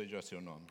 [0.00, 0.66] Seja seu nome.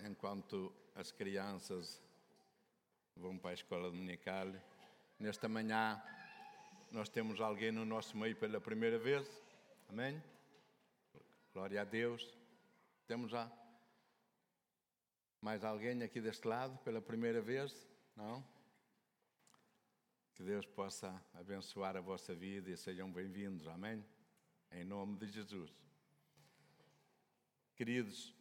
[0.00, 2.02] Enquanto as crianças
[3.14, 4.48] vão para a escola dominical,
[5.16, 6.02] nesta manhã
[6.90, 9.28] nós temos alguém no nosso meio pela primeira vez.
[9.88, 10.20] Amém?
[11.54, 12.36] Glória a Deus.
[13.06, 13.48] Temos já
[15.40, 17.91] mais alguém aqui deste lado pela primeira vez?
[18.16, 18.44] Não?
[20.34, 23.66] Que Deus possa abençoar a vossa vida e sejam bem-vindos.
[23.66, 24.04] Amém?
[24.70, 25.70] Em nome de Jesus.
[27.74, 28.34] Queridos,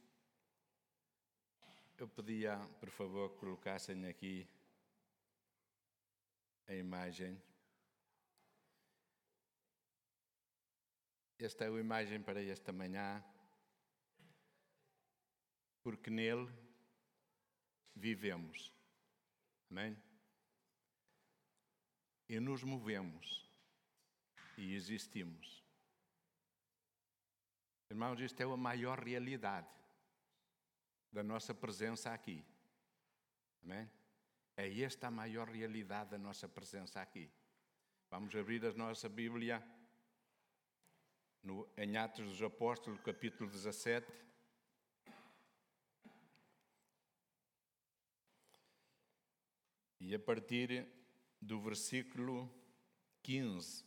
[1.98, 4.48] eu pedia, por favor, que colocassem aqui
[6.67, 7.41] a imagem.
[11.40, 13.23] Esta é a imagem para esta manhã,
[15.81, 16.48] porque nele
[17.95, 18.71] vivemos.
[19.71, 19.98] Amém?
[22.27, 23.49] E nos movemos
[24.57, 25.63] e existimos.
[27.90, 29.70] Irmãos, isto é a maior realidade
[31.10, 32.45] da nossa presença aqui.
[33.63, 33.90] Amém?
[34.57, 37.32] É esta a maior realidade da nossa presença aqui.
[38.10, 39.65] Vamos abrir a nossa Bíblia
[41.41, 44.12] no, em Atos dos Apóstolos, capítulo 17.
[50.04, 50.88] E a partir
[51.40, 52.52] do versículo
[53.21, 53.85] 15.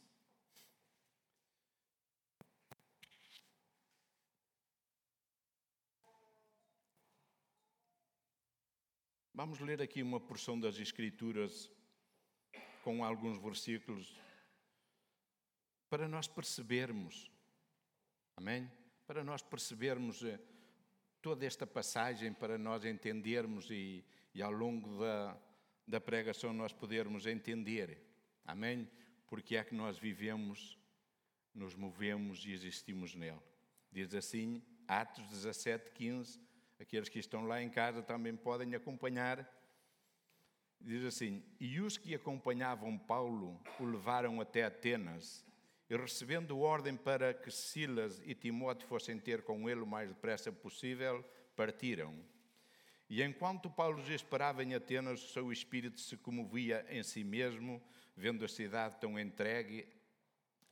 [9.35, 11.69] Vamos ler aqui uma porção das Escrituras
[12.85, 14.17] com alguns versículos
[15.91, 17.29] para nós percebermos,
[18.37, 18.71] amém?
[19.05, 20.41] Para nós percebermos eh,
[21.21, 25.37] toda esta passagem, para nós entendermos e, e ao longo da,
[25.87, 27.99] da pregação nós podermos entender,
[28.45, 28.89] amém?
[29.27, 30.79] Porque é que nós vivemos,
[31.55, 33.41] nos movemos e existimos nele.
[33.93, 36.41] Diz assim, Atos 17, 15.
[36.81, 39.49] Aqueles que estão lá em casa também podem acompanhar.
[40.81, 45.45] Diz assim: E os que acompanhavam Paulo o levaram até Atenas,
[45.89, 50.51] e recebendo ordem para que Silas e Timóteo fossem ter com ele o mais depressa
[50.51, 51.25] possível,
[51.55, 52.15] partiram.
[53.09, 57.83] E enquanto Paulo esperava em Atenas, o seu espírito se comovia em si mesmo,
[58.17, 59.87] vendo a cidade tão entregue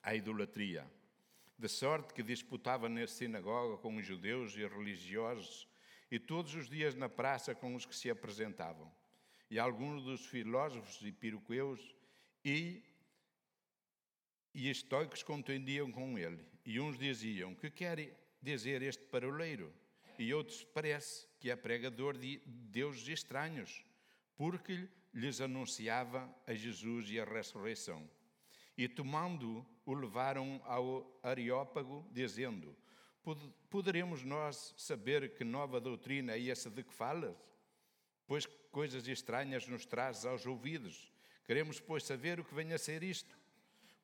[0.02, 0.90] à idolatria.
[1.58, 5.68] De sorte que disputava na sinagoga com os judeus e religiosos,
[6.10, 8.90] e todos os dias na praça com os que se apresentavam.
[9.50, 11.94] E alguns dos filósofos e piroqueus
[12.44, 12.82] e,
[14.54, 16.44] e estoicos contendiam com ele.
[16.64, 19.72] E uns diziam: Que quer dizer este paroleiro?
[20.18, 23.84] E outros parece que é pregador de deuses estranhos,
[24.36, 28.08] porque lhes anunciava a Jesus e a ressurreição.
[28.76, 32.76] E tomando, o levaram ao Areópago, dizendo:
[33.70, 37.36] Poderemos nós saber que nova doutrina é essa de que falas?
[38.26, 41.12] Pois coisas estranhas nos trazes aos ouvidos.
[41.44, 43.36] Queremos, pois, saber o que vem a ser isto.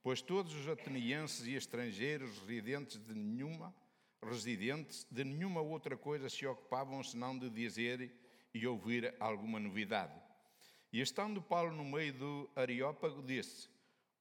[0.03, 3.75] Pois todos os atenienses e estrangeiros residentes de nenhuma
[4.23, 8.13] residentes de nenhuma outra coisa se ocupavam senão de dizer
[8.53, 10.21] e ouvir alguma novidade.
[10.93, 13.69] E estando Paulo no meio do Areópago, disse: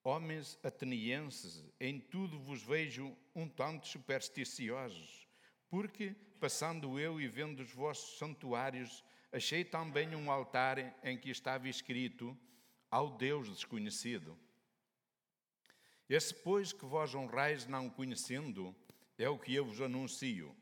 [0.03, 5.27] Homens atenienses, em tudo vos vejo um tanto supersticiosos,
[5.69, 11.67] porque, passando eu e vendo os vossos santuários, achei também um altar em que estava
[11.67, 12.37] escrito
[12.89, 14.37] ao Deus desconhecido.
[16.09, 18.73] Esse, pois, que vós honrais não conhecendo,
[19.17, 20.55] é o que eu vos anuncio.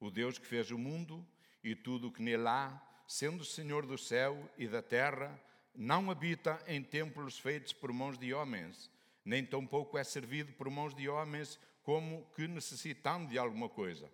[0.00, 1.26] O Deus que fez o mundo
[1.62, 5.40] e tudo o que nele há, sendo Senhor do céu e da terra,
[5.74, 8.90] não habita em templos feitos por mãos de homens,
[9.24, 14.10] nem tampouco é servido por mãos de homens como que necessitando de alguma coisa,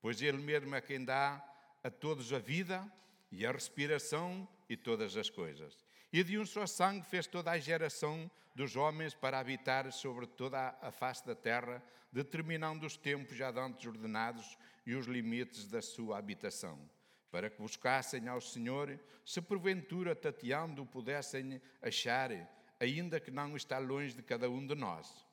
[0.00, 1.44] pois Ele mesmo é quem dá
[1.82, 2.90] a todos a vida
[3.30, 5.84] e a respiração e todas as coisas.
[6.12, 10.76] E de um só sangue fez toda a geração dos homens para habitar sobre toda
[10.82, 11.82] a face da terra,
[12.12, 16.78] determinando os tempos já dantes ordenados e os limites da sua habitação,
[17.30, 22.30] para que buscassem ao Senhor, se porventura tateando pudessem achar,
[22.78, 25.26] ainda que não está longe de cada um de nós,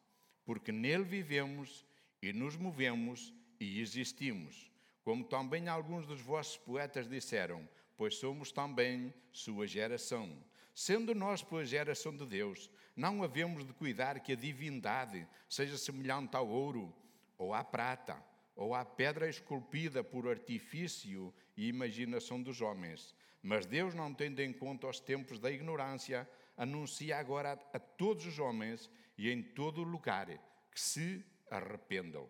[0.45, 1.85] porque nele vivemos
[2.21, 4.71] e nos movemos e existimos,
[5.03, 7.67] como também alguns dos vossos poetas disseram,
[7.97, 10.41] pois somos também sua geração.
[10.79, 16.37] Sendo nós, pois, geração de Deus, não havemos de cuidar que a divindade seja semelhante
[16.37, 16.95] ao ouro,
[17.37, 18.15] ou à prata,
[18.55, 24.53] ou à pedra esculpida por artifício e imaginação dos homens, Mas Deus, não tendo em
[24.53, 30.27] conta os tempos da ignorância, anuncia agora a, todos os homens e em todo lugar
[30.71, 32.29] que se arrependam.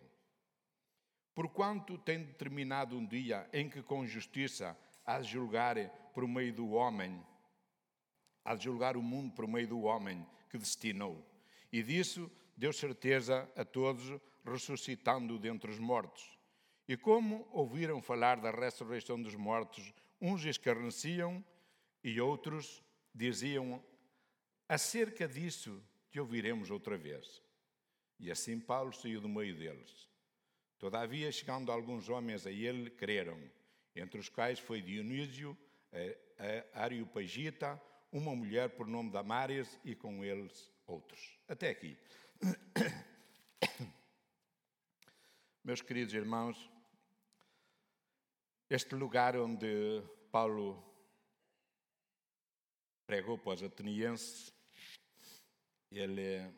[1.36, 4.76] Porquanto tem determinado um dia em que com justiça
[5.06, 5.76] há de julgar
[6.12, 7.24] por meio do homem,
[8.44, 11.24] há de julgar o mundo por meio do homem que destinou.
[11.72, 16.38] E disso deu certeza a todos, ressuscitando dentre os mortos.
[16.88, 21.44] E como ouviram falar da ressurreição dos mortos, uns escarneciam
[22.02, 22.82] e outros
[23.14, 23.82] diziam:
[24.68, 27.42] Acerca disso te ouviremos outra vez.
[28.18, 30.08] E assim Paulo saiu do meio deles.
[30.78, 33.38] Todavia, chegando alguns homens a ele, creram,
[33.94, 35.56] entre os quais foi Dionísio,
[36.74, 37.80] a Areopagita,
[38.12, 41.38] uma mulher por nome Damares e com eles outros.
[41.48, 41.96] Até aqui.
[45.62, 46.70] Meus queridos irmãos,
[48.68, 50.02] este lugar onde
[50.32, 50.82] Paulo
[53.06, 54.52] pregou para os atenienses,
[55.90, 56.52] ele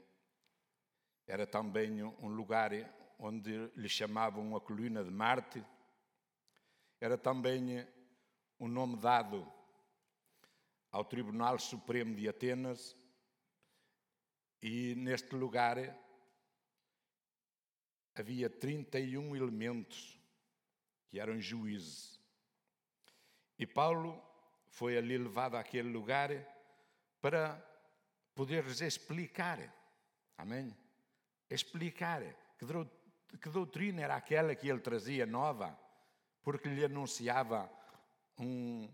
[1.27, 2.71] era também um lugar
[3.19, 5.65] onde lhe chamavam a coluna de Marte,
[7.01, 7.81] era também
[8.59, 9.51] o um nome dado
[10.93, 12.95] ao Tribunal Supremo de Atenas,
[14.63, 15.77] e neste lugar
[18.15, 20.21] havia 31 elementos
[21.09, 22.21] que eram juízes.
[23.59, 24.23] E Paulo
[24.69, 26.31] foi ali levado àquele lugar
[27.21, 27.61] para
[28.35, 29.59] poder-lhes explicar,
[30.37, 30.77] amém?
[31.51, 32.23] Explicar
[32.59, 32.67] que,
[33.39, 35.79] que doutrina era aquela que ele trazia nova,
[36.43, 37.71] porque lhe anunciava
[38.39, 38.89] um,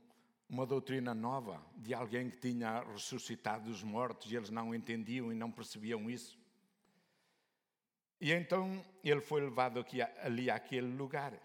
[0.49, 5.35] uma doutrina nova de alguém que tinha ressuscitado dos mortos e eles não entendiam e
[5.35, 6.39] não percebiam isso.
[8.21, 11.39] E então ele foi levado aqui, ali àquele lugar.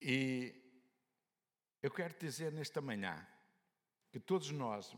[0.00, 0.54] E
[1.82, 3.26] eu quero dizer nesta manhã
[4.10, 4.96] que todos nós,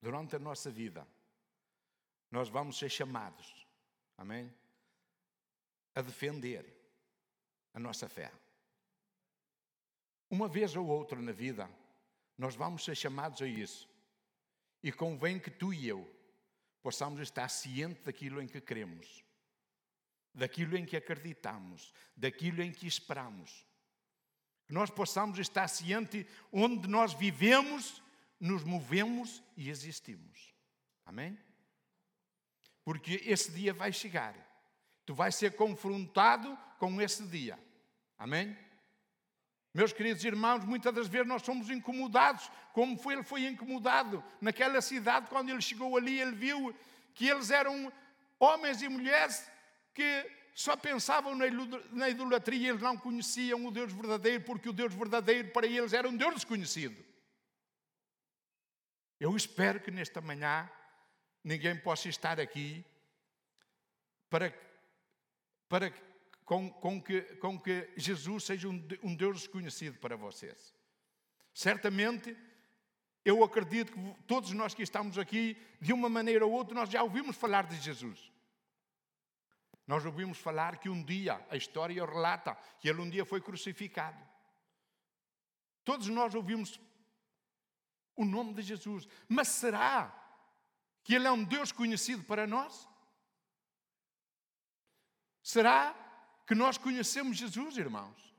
[0.00, 1.06] durante a nossa vida,
[2.30, 3.66] nós vamos ser chamados,
[4.16, 4.52] amém?
[5.94, 6.78] A defender
[7.74, 8.32] a nossa fé.
[10.30, 11.70] Uma vez ou outra na vida,
[12.36, 13.88] nós vamos ser chamados a isso.
[14.82, 16.08] E convém que tu e eu
[16.82, 19.24] possamos estar cientes daquilo em que queremos,
[20.32, 23.66] daquilo em que acreditamos, daquilo em que esperamos.
[24.66, 28.02] Que nós possamos estar cientes onde nós vivemos,
[28.38, 30.54] nos movemos e existimos.
[31.04, 31.38] Amém?
[32.84, 34.36] Porque esse dia vai chegar.
[35.04, 37.58] Tu vais ser confrontado com esse dia.
[38.16, 38.56] Amém?
[39.78, 44.80] Meus queridos irmãos, muitas das vezes nós somos incomodados, como foi, ele foi incomodado naquela
[44.80, 46.74] cidade, quando ele chegou ali, ele viu
[47.14, 47.92] que eles eram
[48.40, 49.48] homens e mulheres
[49.94, 51.32] que só pensavam
[51.92, 56.08] na idolatria, eles não conheciam o Deus verdadeiro, porque o Deus verdadeiro para eles era
[56.08, 56.96] um Deus desconhecido.
[59.20, 60.68] Eu espero que nesta manhã
[61.44, 62.84] ninguém possa estar aqui
[64.28, 64.52] para,
[65.68, 65.92] para
[66.48, 70.74] com, com, que, com que Jesus seja um, um Deus desconhecido para vocês.
[71.52, 72.34] Certamente,
[73.22, 77.02] eu acredito que todos nós que estamos aqui, de uma maneira ou outra, nós já
[77.02, 78.32] ouvimos falar de Jesus.
[79.86, 84.18] Nós ouvimos falar que um dia, a história relata, que ele um dia foi crucificado.
[85.84, 86.80] Todos nós ouvimos
[88.16, 89.06] o nome de Jesus.
[89.28, 90.18] Mas será
[91.04, 92.88] que ele é um Deus conhecido para nós?
[95.42, 96.07] Será
[96.48, 98.34] que nós conhecemos Jesus, irmãos?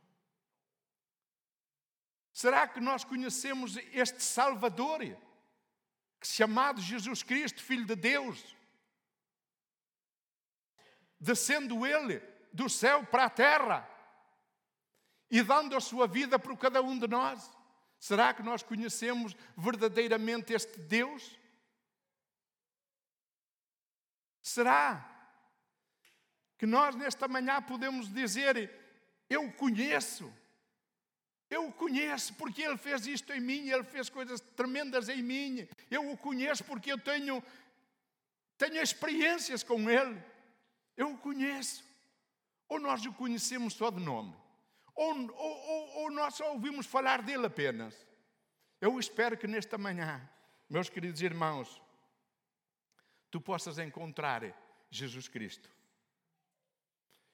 [2.34, 5.02] Será que nós conhecemos este Salvador,
[6.24, 8.58] chamado Jesus Cristo, Filho de Deus?
[11.20, 12.20] Descendo Ele
[12.52, 13.88] do céu para a terra
[15.30, 17.48] e dando a sua vida por cada um de nós?
[18.00, 21.38] Será que nós conhecemos verdadeiramente este Deus?
[24.42, 25.19] Será
[26.60, 28.70] que nós nesta manhã podemos dizer:
[29.30, 30.32] Eu conheço.
[31.50, 35.68] Eu o conheço porque ele fez isto em mim, ele fez coisas tremendas em mim.
[35.90, 37.42] Eu o conheço porque eu tenho,
[38.56, 40.22] tenho experiências com ele.
[40.96, 41.84] Eu o conheço.
[42.68, 44.36] Ou nós o conhecemos só de nome,
[44.94, 47.96] ou, ou, ou, ou nós só ouvimos falar dele apenas.
[48.80, 50.22] Eu espero que nesta manhã,
[50.70, 51.82] meus queridos irmãos,
[53.32, 54.44] tu possas encontrar
[54.92, 55.79] Jesus Cristo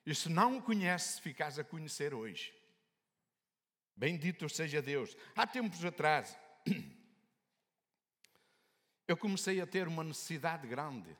[0.05, 2.53] e se não o conheces, ficas a conhecer hoje.
[3.95, 5.17] Bendito seja Deus.
[5.35, 6.37] Há tempos atrás,
[9.07, 11.15] eu comecei a ter uma necessidade grande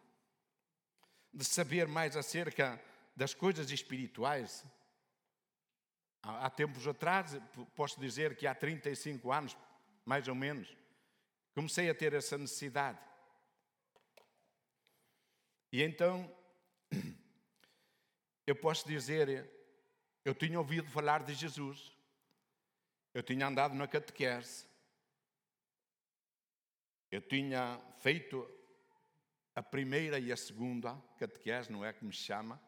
[1.33, 2.81] de saber mais acerca
[3.15, 4.63] das coisas espirituais.
[6.21, 7.37] há tempos atrás,
[7.75, 9.57] posso dizer que há 35 anos,
[10.05, 10.75] mais ou menos,
[11.53, 12.99] comecei a ter essa necessidade.
[15.71, 16.31] E então,
[18.45, 19.49] eu posso dizer,
[20.23, 21.95] eu tinha ouvido falar de Jesus,
[23.13, 24.67] eu tinha andado na catequese,
[27.11, 28.49] eu tinha feito
[29.55, 32.61] a primeira e a segunda catequese, não é que me chama.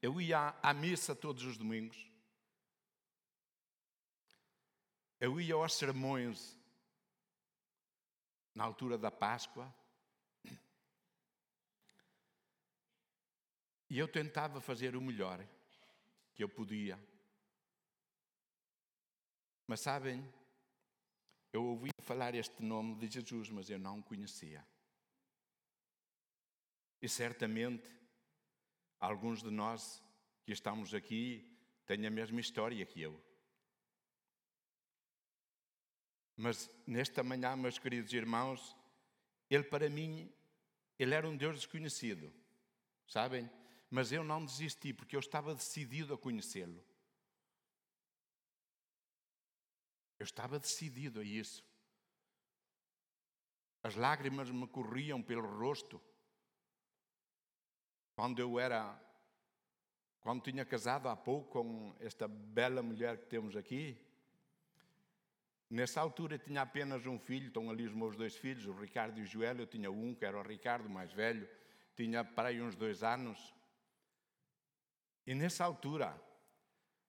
[0.00, 2.10] Eu ia à missa todos os domingos.
[5.18, 6.58] Eu ia aos sermões
[8.54, 9.74] na altura da Páscoa.
[13.94, 15.38] E eu tentava fazer o melhor
[16.34, 16.98] que eu podia.
[19.68, 20.28] Mas sabem,
[21.52, 24.66] eu ouvi falar este nome de Jesus, mas eu não o conhecia.
[27.00, 27.88] E certamente,
[28.98, 30.02] alguns de nós
[30.44, 33.24] que estamos aqui têm a mesma história que eu.
[36.36, 38.76] Mas nesta manhã, meus queridos irmãos,
[39.48, 40.28] ele para mim,
[40.98, 42.34] ele era um Deus desconhecido,
[43.06, 43.48] sabem?
[43.90, 46.82] Mas eu não desisti porque eu estava decidido a conhecê-lo.
[50.18, 51.64] Eu estava decidido a isso.
[53.82, 56.00] As lágrimas me corriam pelo rosto
[58.14, 58.98] quando eu era,
[60.20, 63.98] quando tinha casado há pouco com esta bela mulher que temos aqui.
[65.68, 69.22] Nessa altura tinha apenas um filho, estão ali os meus dois filhos, o Ricardo e
[69.22, 69.58] o Joel.
[69.58, 71.48] Eu tinha um, que era o Ricardo, mais velho,
[71.96, 73.52] tinha para aí uns dois anos.
[75.26, 76.20] E nessa altura,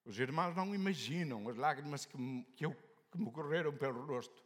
[0.06, 2.76] os irmãos não imaginam as lágrimas que me, que, eu,
[3.12, 4.44] que me correram pelo rosto.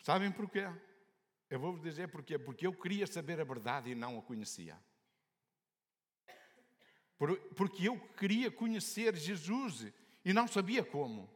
[0.00, 0.66] Sabem porquê?
[1.50, 2.38] Eu vou-vos dizer porquê.
[2.38, 4.78] Porque eu queria saber a verdade e não a conhecia.
[7.56, 9.92] Porque eu queria conhecer Jesus
[10.24, 11.30] e não sabia como.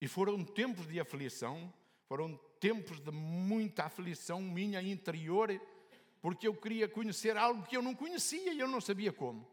[0.00, 1.72] E foram tempos de aflição,
[2.06, 5.50] foram tempos de muita aflição minha interior,
[6.20, 9.48] porque eu queria conhecer algo que eu não conhecia e eu não sabia como.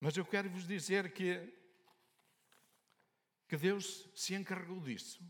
[0.00, 1.52] Mas eu quero vos dizer que,
[3.48, 5.20] que Deus se encarregou disso.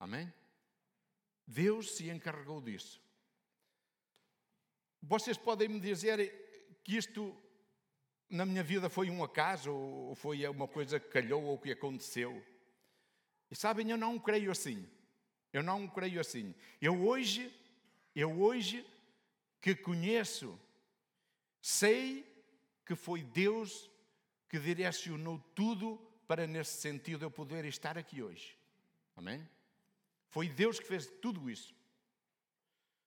[0.00, 0.32] Amém?
[1.46, 3.00] Deus se encarregou disso.
[5.00, 7.40] Vocês podem me dizer que isto
[8.28, 12.44] na minha vida foi um acaso, ou foi uma coisa que calhou, ou que aconteceu.
[13.48, 14.88] E sabem, eu não creio assim.
[15.56, 16.54] Eu não creio assim.
[16.82, 17.50] Eu hoje,
[18.14, 18.86] eu hoje
[19.58, 20.60] que conheço,
[21.62, 22.30] sei
[22.84, 23.90] que foi Deus
[24.50, 25.96] que direcionou tudo
[26.28, 28.54] para nesse sentido eu poder estar aqui hoje.
[29.16, 29.48] Amém?
[30.28, 31.74] Foi Deus que fez tudo isso.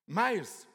[0.07, 0.67] Mas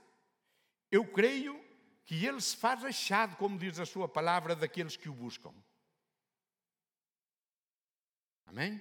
[0.93, 1.61] eu creio
[2.05, 5.53] que ele se faz achado, como diz a sua palavra, daqueles que o buscam.
[8.47, 8.81] Amém?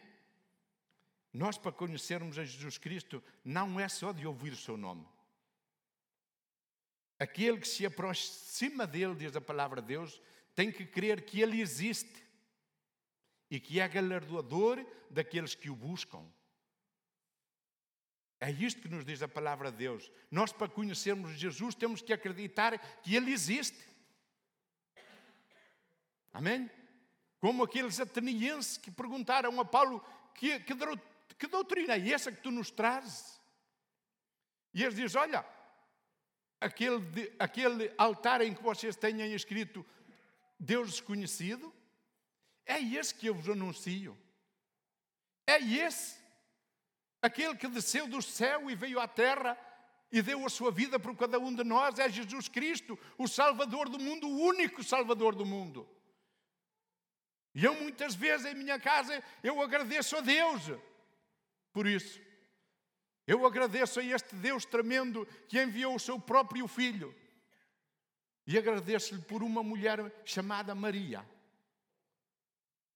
[1.34, 5.06] Nós, para conhecermos a Jesus Cristo, não é só de ouvir o seu nome.
[7.20, 10.22] Aquele que se aproxima dele, diz a palavra de Deus,
[10.54, 12.24] tem que crer que ele existe
[13.50, 16.24] e que é galardoador daqueles que o buscam.
[18.40, 20.12] É isto que nos diz a palavra de Deus.
[20.30, 23.82] Nós, para conhecermos Jesus, temos que acreditar que Ele existe.
[26.34, 26.70] Amém?
[27.40, 30.04] Como aqueles atenienses que perguntaram a Paulo:
[30.36, 30.76] que, que,
[31.34, 33.40] que doutrina é essa que tu nos trazes?
[34.74, 35.46] E eles dizem: Olha,
[36.60, 39.86] aquele, aquele altar em que vocês tenham escrito
[40.60, 41.74] Deus desconhecido,
[42.66, 44.18] é esse que eu vos anuncio.
[45.46, 46.24] É esse
[47.24, 49.58] Aquele que desceu do céu e veio à terra
[50.12, 53.88] e deu a sua vida por cada um de nós é Jesus Cristo, o Salvador
[53.88, 55.88] do mundo, o único Salvador do mundo.
[57.56, 60.64] E eu muitas vezes em minha casa eu agradeço a Deus
[61.74, 62.22] por isso.
[63.26, 67.14] Eu agradeço a este Deus tremendo que enviou o seu próprio filho.
[68.46, 71.28] E agradeço-lhe por uma mulher chamada Maria,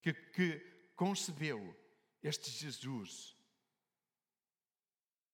[0.01, 0.59] que, que
[0.95, 1.75] concebeu
[2.21, 3.35] este Jesus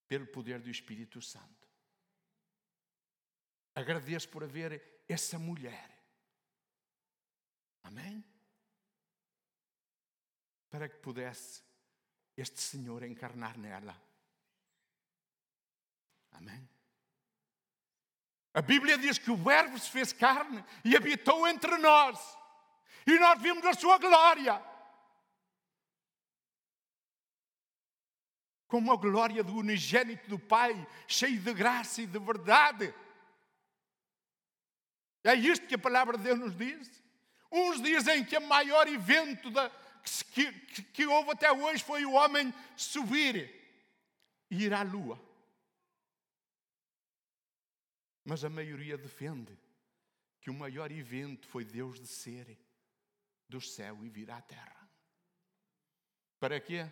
[0.07, 1.67] pelo poder do Espírito Santo.
[3.73, 5.89] Agradeço por haver essa mulher.
[7.81, 8.23] Amém?
[10.69, 11.63] Para que pudesse
[12.35, 13.99] este Senhor encarnar nela.
[16.31, 16.67] Amém?
[18.53, 22.19] A Bíblia diz que o Verbo se fez carne e habitou entre nós.
[23.05, 24.73] E nós vimos a sua glória
[28.73, 32.91] como a glória do unigênito do Pai, cheio de graça e de verdade.
[35.23, 36.89] É isto que a palavra de Deus nos diz.
[37.51, 39.69] Uns dizem que o maior evento da,
[40.33, 43.63] que, que, que houve até hoje foi o homem subir
[44.49, 45.19] e ir à lua.
[48.25, 49.57] Mas a maioria defende
[50.39, 52.57] que o maior evento foi Deus descer
[53.47, 54.89] do céu e vir à terra.
[56.39, 56.91] Para quê?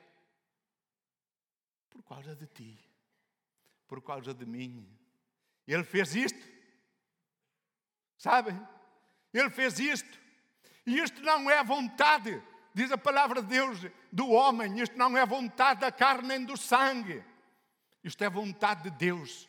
[1.90, 2.80] Por causa de ti,
[3.88, 4.88] por causa de mim.
[5.68, 6.40] Ele fez isto.
[8.18, 8.56] Sabem?
[9.34, 10.20] Ele fez isto.
[10.86, 12.42] E isto não é vontade,
[12.74, 13.80] diz a palavra de Deus,
[14.12, 14.80] do homem.
[14.80, 17.24] Isto não é vontade da carne nem do sangue.
[18.04, 19.48] Isto é vontade de Deus.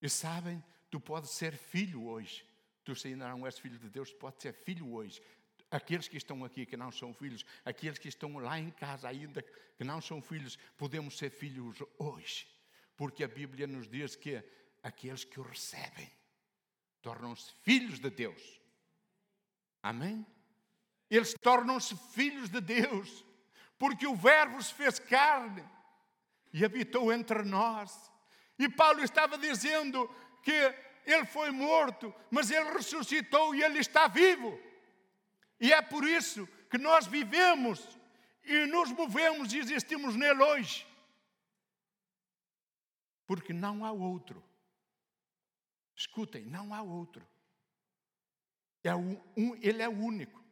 [0.00, 2.46] E sabem, tu podes ser filho hoje.
[2.84, 5.22] Tu se ainda não és filho de Deus, pode ser filho hoje.
[5.70, 9.42] Aqueles que estão aqui que não são filhos, aqueles que estão lá em casa ainda
[9.42, 12.46] que não são filhos, podemos ser filhos hoje.
[12.96, 14.42] Porque a Bíblia nos diz que
[14.82, 16.10] aqueles que o recebem
[17.00, 18.60] tornam-se filhos de Deus.
[19.84, 20.26] Amém?
[21.10, 23.22] Eles tornam-se filhos de Deus,
[23.78, 25.62] porque o Verbo se fez carne
[26.54, 28.10] e habitou entre nós.
[28.58, 30.08] E Paulo estava dizendo
[30.42, 30.74] que
[31.04, 34.58] ele foi morto, mas ele ressuscitou e ele está vivo.
[35.60, 37.86] E é por isso que nós vivemos
[38.42, 40.86] e nos movemos e existimos nele hoje.
[43.26, 44.42] Porque não há outro.
[45.94, 47.33] Escutem, não há outro.
[48.84, 49.18] É um,
[49.62, 50.44] ele é único.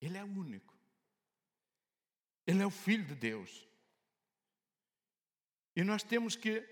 [0.00, 0.76] Ele é único.
[2.46, 3.66] Ele é o Filho de Deus.
[5.74, 6.66] E nós temos que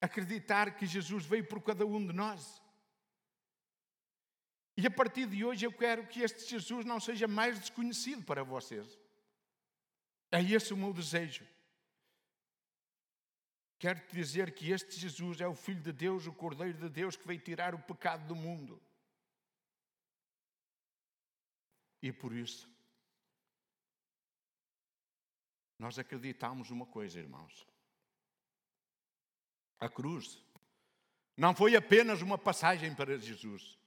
[0.00, 2.62] acreditar que Jesus veio por cada um de nós.
[4.76, 8.42] E a partir de hoje eu quero que este Jesus não seja mais desconhecido para
[8.42, 8.98] vocês.
[10.30, 11.46] É esse o meu desejo.
[13.78, 17.16] Quero te dizer que este Jesus é o Filho de Deus, o Cordeiro de Deus
[17.16, 18.82] que veio tirar o pecado do mundo.
[22.02, 22.70] E por isso,
[25.78, 27.66] nós acreditamos uma coisa, irmãos.
[29.78, 30.42] A cruz
[31.36, 33.78] não foi apenas uma passagem para Jesus.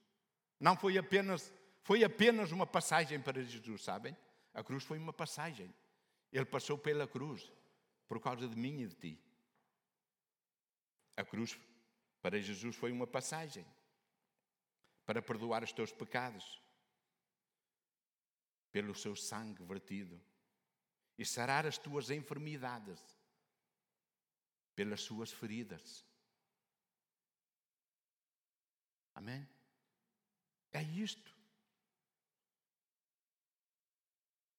[0.59, 1.51] Não foi apenas,
[1.83, 4.15] foi apenas uma passagem para Jesus, sabem?
[4.53, 5.73] A cruz foi uma passagem.
[6.31, 7.51] Ele passou pela cruz
[8.07, 9.28] por causa de mim e de ti.
[11.19, 11.59] A cruz
[12.21, 13.65] para Jesus foi uma passagem
[15.05, 16.63] para perdoar os teus pecados
[18.71, 20.17] pelo seu sangue vertido
[21.17, 23.01] e sarar as tuas enfermidades
[24.73, 26.05] pelas suas feridas.
[29.13, 29.45] Amém?
[30.71, 31.35] É isto.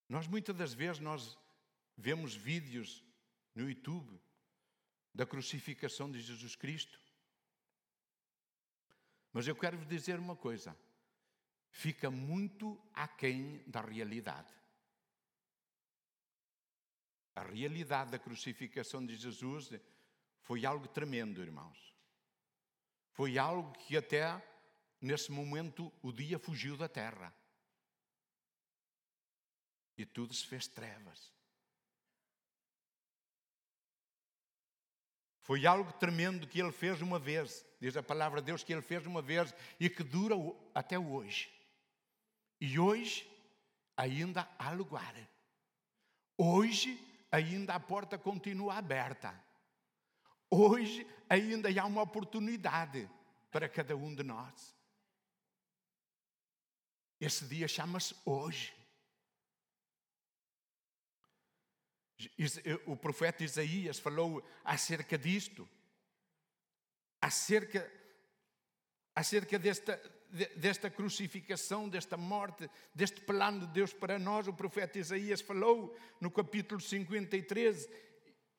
[0.07, 1.39] Nós muitas das vezes nós
[1.97, 3.03] vemos vídeos
[3.55, 4.21] no YouTube
[5.15, 6.99] da crucificação de Jesus Cristo.
[9.33, 10.77] Mas eu quero vos dizer uma coisa:
[11.71, 14.53] fica muito aquém da realidade.
[17.35, 19.71] A realidade da crucificação de Jesus
[20.43, 21.95] foi algo tremendo, irmãos.
[23.13, 24.43] Foi algo que até
[25.01, 27.35] nesse momento o dia fugiu da terra.
[29.97, 31.33] E tudo se fez trevas.
[35.51, 38.83] Foi algo tremendo que ele fez uma vez, diz a palavra de Deus que ele
[38.83, 40.37] fez uma vez e que dura
[40.73, 41.53] até hoje.
[42.61, 43.29] E hoje
[43.97, 45.13] ainda há lugar.
[46.39, 46.97] Hoje
[47.33, 49.35] ainda a porta continua aberta.
[50.49, 53.11] Hoje ainda há uma oportunidade
[53.51, 54.73] para cada um de nós.
[57.21, 58.73] Esse dia chama-se hoje.
[62.87, 65.69] O profeta Isaías falou acerca disto,
[67.21, 67.91] acerca,
[69.15, 70.01] acerca desta,
[70.57, 74.49] desta crucificação, desta morte, deste plano de Deus para nós.
[74.49, 77.89] O profeta Isaías falou no capítulo 53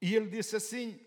[0.01, 0.99] e ele disse assim: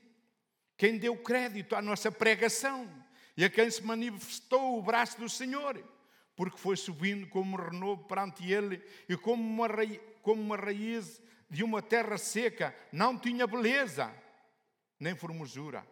[0.76, 2.90] quem deu crédito à nossa pregação
[3.36, 5.82] e a quem se manifestou o braço do Senhor,
[6.36, 11.20] porque foi subindo como um renovo perante ele e como uma, raiz, como uma raiz
[11.50, 14.12] de uma terra seca, não tinha beleza
[14.98, 15.86] nem formosura.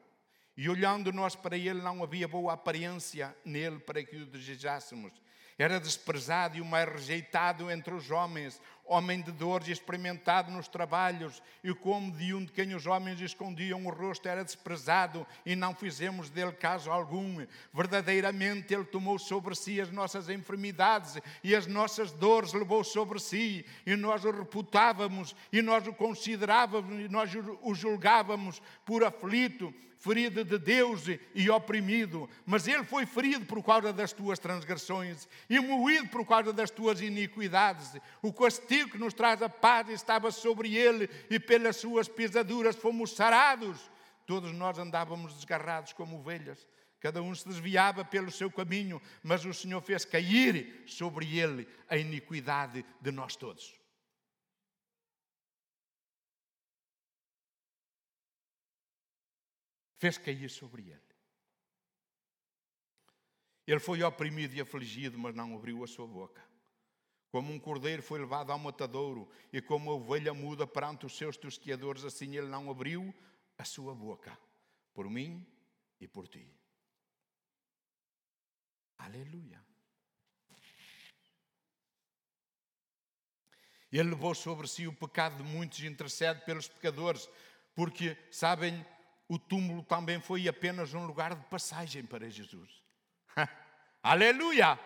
[0.57, 5.12] E olhando nós para ele, não havia boa aparência nele para que o desejássemos.
[5.59, 8.61] Era desprezado e o mais rejeitado entre os homens,
[8.93, 13.21] homem de dores e experimentado nos trabalhos, e como de um de quem os homens
[13.21, 17.45] escondiam o rosto era desprezado, e não fizemos dele caso algum.
[17.73, 23.65] Verdadeiramente ele tomou sobre si as nossas enfermidades e as nossas dores levou sobre si,
[23.87, 27.31] e nós o reputávamos, e nós o considerávamos, e nós
[27.63, 33.93] o julgávamos por aflito ferido de Deus e oprimido, mas ele foi ferido por causa
[33.93, 37.93] das tuas transgressões e moído por causa das tuas iniquidades.
[38.21, 43.12] O castigo que nos traz a paz estava sobre ele e pelas suas pisaduras fomos
[43.12, 43.79] sarados.
[44.27, 46.67] Todos nós andávamos desgarrados como ovelhas.
[46.99, 51.97] Cada um se desviava pelo seu caminho, mas o Senhor fez cair sobre ele a
[51.97, 53.82] iniquidade de nós todos.
[60.03, 61.01] Fez cair sobre ele.
[63.65, 66.45] Ele foi oprimido e afligido, mas não abriu a sua boca.
[67.31, 71.37] Como um cordeiro foi levado ao matadouro, e como a ovelha muda perante os seus
[71.37, 73.15] tosquiadores, assim ele não abriu
[73.57, 74.37] a sua boca,
[74.93, 75.47] por mim
[76.01, 76.53] e por ti.
[78.99, 79.65] Aleluia.
[83.93, 87.31] Ele levou sobre si o pecado de muitos e intercede pelos pecadores,
[87.73, 88.85] porque, sabem,
[89.33, 92.83] o túmulo também foi apenas um lugar de passagem para Jesus.
[94.03, 94.79] Aleluia!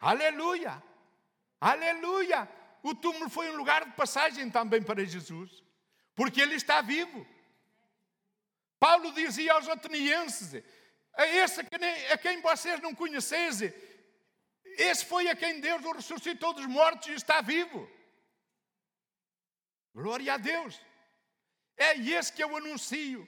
[0.00, 0.82] Aleluia!
[1.60, 2.48] Aleluia!
[2.82, 5.62] O túmulo foi um lugar de passagem também para Jesus,
[6.14, 7.26] porque ele está vivo.
[8.80, 10.64] Paulo dizia aos atenienses:
[11.12, 13.60] a esse a quem vocês não conheceis,
[14.64, 17.86] esse foi a quem Deus o ressuscitou dos mortos e está vivo.
[19.94, 20.80] Glória a Deus.
[21.76, 23.26] É esse que eu anuncio.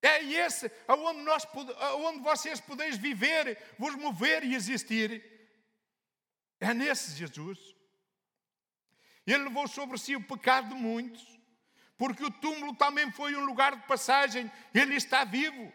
[0.00, 1.46] É esse aonde, nós,
[1.80, 5.22] aonde vocês podeis viver, vos mover e existir.
[6.60, 7.58] É nesse Jesus.
[9.26, 11.24] Ele levou sobre si o pecado de muitos,
[11.98, 15.72] porque o túmulo também foi um lugar de passagem, ele está vivo.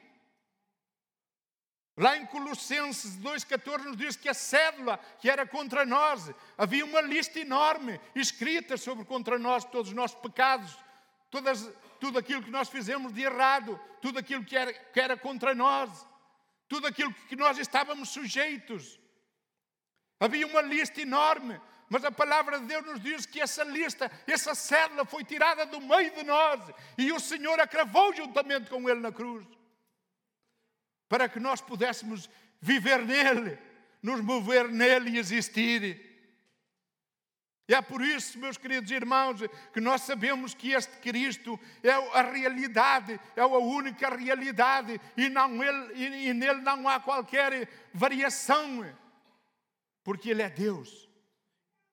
[1.96, 7.02] Lá em Colossenses 2,14 nos diz que a cédula que era contra nós, havia uma
[7.02, 10.76] lista enorme escrita sobre contra nós todos os nossos pecados,
[11.34, 11.68] todas,
[12.00, 15.90] tudo aquilo que nós fizemos de errado, tudo aquilo que era, que era contra nós,
[16.68, 19.00] tudo aquilo que nós estávamos sujeitos.
[20.20, 24.54] Havia uma lista enorme, mas a palavra de Deus nos diz que essa lista, essa
[24.54, 26.62] célula foi tirada do meio de nós
[27.00, 29.48] e o Senhor a cravou juntamente com Ele na cruz,
[31.10, 32.30] para que nós pudéssemos
[32.62, 33.58] viver nele,
[34.04, 36.13] nos mover nele e existir.
[37.68, 39.40] E é por isso, meus queridos irmãos,
[39.72, 45.64] que nós sabemos que este Cristo é a realidade, é a única realidade, e, não
[45.64, 48.84] ele, e, e nele não há qualquer variação,
[50.04, 51.10] porque Ele é Deus.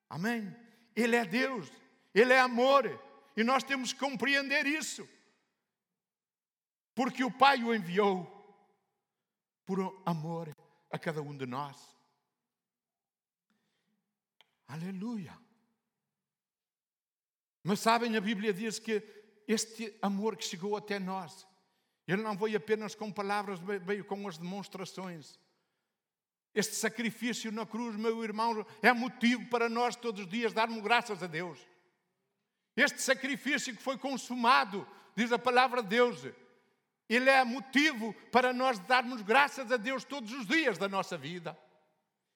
[0.09, 0.55] Amém?
[0.97, 1.71] Ele é Deus,
[2.13, 2.85] Ele é amor,
[3.37, 5.09] e nós temos que compreender isso,
[6.97, 8.27] porque o Pai o enviou
[9.65, 10.51] por amor
[10.91, 11.97] a cada um de nós.
[14.67, 15.50] Aleluia.
[17.71, 19.01] Mas sabem, a Bíblia diz que
[19.47, 21.47] este amor que chegou até nós,
[22.05, 25.39] ele não veio apenas com palavras, veio com as demonstrações.
[26.53, 31.23] Este sacrifício na cruz, meu irmão, é motivo para nós todos os dias darmos graças
[31.23, 31.61] a Deus.
[32.77, 36.25] Este sacrifício que foi consumado, diz a palavra de Deus,
[37.09, 41.57] ele é motivo para nós darmos graças a Deus todos os dias da nossa vida.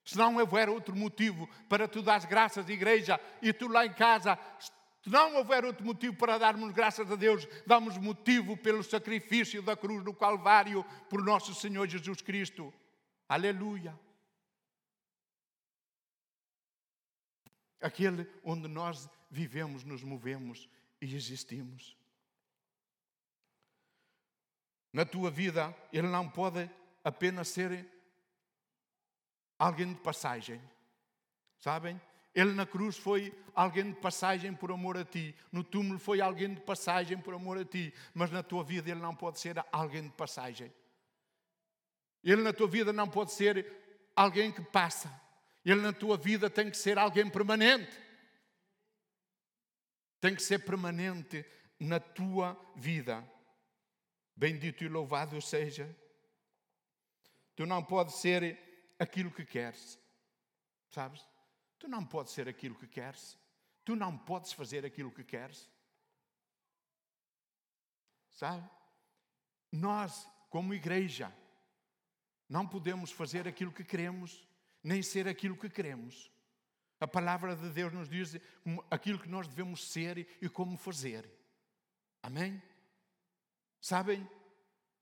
[0.05, 4.39] Se não houver outro motivo para tu dar graças, igreja, e tu lá em casa
[5.05, 9.77] se não houver outro motivo para darmos graças a Deus, damos motivo pelo sacrifício da
[9.77, 12.73] cruz do Calvário por nosso Senhor Jesus Cristo.
[13.29, 14.01] Aleluia.
[17.83, 20.71] Aquele onde nós vivemos, nos movemos
[21.03, 21.95] e existimos.
[24.91, 26.71] Na tua vida, Ele não pode
[27.05, 27.87] apenas ser
[29.59, 30.63] alguém de passagem.
[31.59, 32.01] Sabem?
[32.35, 35.35] Ele na cruz foi alguém de passagem por amor a ti.
[35.53, 37.95] No túmulo foi alguém de passagem por amor a ti.
[38.13, 40.73] Mas na tua vida ele não pode ser alguém de passagem.
[42.25, 43.65] Ele na tua vida não pode ser
[44.17, 45.23] alguém que passa.
[45.65, 47.97] Ele na tua vida tem que ser alguém permanente.
[50.21, 51.45] Tem que ser permanente
[51.79, 53.23] na tua vida.
[54.35, 55.95] Bendito e louvado seja.
[57.55, 58.59] Tu não podes ser
[58.99, 59.99] aquilo que queres.
[60.91, 61.25] Sabes?
[61.85, 63.39] Tu não podes ser aquilo que queres.
[63.85, 65.71] Tu não podes fazer aquilo que queres.
[68.31, 68.67] Sabe?
[69.71, 71.31] Nós, como igreja,
[72.49, 74.49] não podemos fazer aquilo que queremos,
[74.83, 76.33] nem ser aquilo que queremos.
[76.99, 78.35] A palavra de Deus nos diz
[78.91, 81.31] aquilo que nós devemos ser e como fazer.
[82.23, 82.63] Amém?
[83.79, 84.27] Sabem?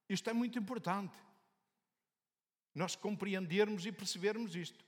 [0.09, 1.17] Isto é muito importante.
[2.75, 4.85] Nós compreendermos e percebermos isto.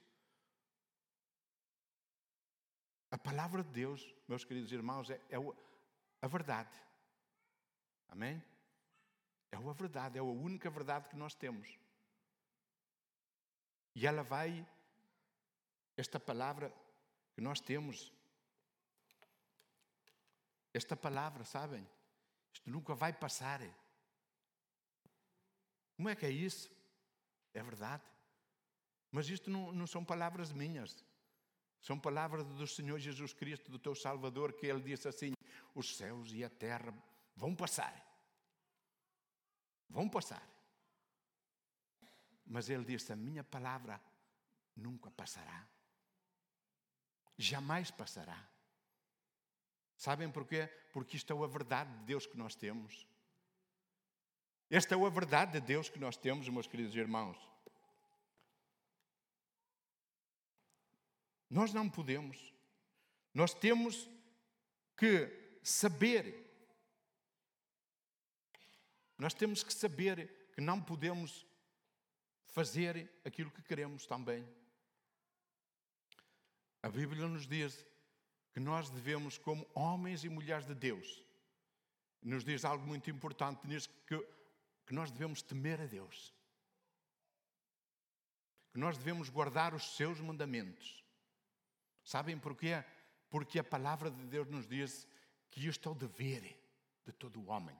[3.13, 5.36] A palavra de Deus, meus queridos irmãos, é, é
[6.20, 6.70] a verdade.
[8.08, 8.40] Amém?
[9.50, 11.66] É a verdade, é a única verdade que nós temos.
[13.94, 14.66] E ela vai,
[15.96, 16.72] esta palavra
[17.34, 18.12] que nós temos,
[20.74, 21.86] esta palavra, sabem?
[22.52, 23.60] Isto nunca vai passar.
[25.96, 26.70] Como é que é isso?
[27.54, 28.02] É verdade.
[29.10, 31.03] Mas isto não, não são palavras minhas.
[31.84, 35.34] São palavras do Senhor Jesus Cristo, do teu Salvador, que Ele disse assim:
[35.74, 36.94] os céus e a terra
[37.36, 37.94] vão passar.
[39.90, 40.42] Vão passar.
[42.46, 44.00] Mas Ele disse: a minha palavra
[44.74, 45.68] nunca passará.
[47.36, 48.48] Jamais passará.
[49.94, 50.66] Sabem porquê?
[50.90, 53.06] Porque isto é a verdade de Deus que nós temos.
[54.70, 57.53] Esta é a verdade de Deus que nós temos, meus queridos irmãos.
[61.48, 62.52] Nós não podemos.
[63.32, 64.08] Nós temos
[64.96, 66.42] que saber.
[69.18, 71.46] Nós temos que saber que não podemos
[72.46, 74.46] fazer aquilo que queremos também.
[76.82, 77.84] A Bíblia nos diz
[78.52, 81.24] que nós devemos, como homens e mulheres de Deus,
[82.22, 84.18] nos diz algo muito importante nisso, que,
[84.86, 86.32] que nós devemos temer a Deus.
[88.72, 91.03] Que nós devemos guardar os seus mandamentos.
[92.04, 92.84] Sabem porquê?
[93.30, 95.08] Porque a palavra de Deus nos diz
[95.50, 96.56] que isto é o dever
[97.04, 97.76] de todo o homem.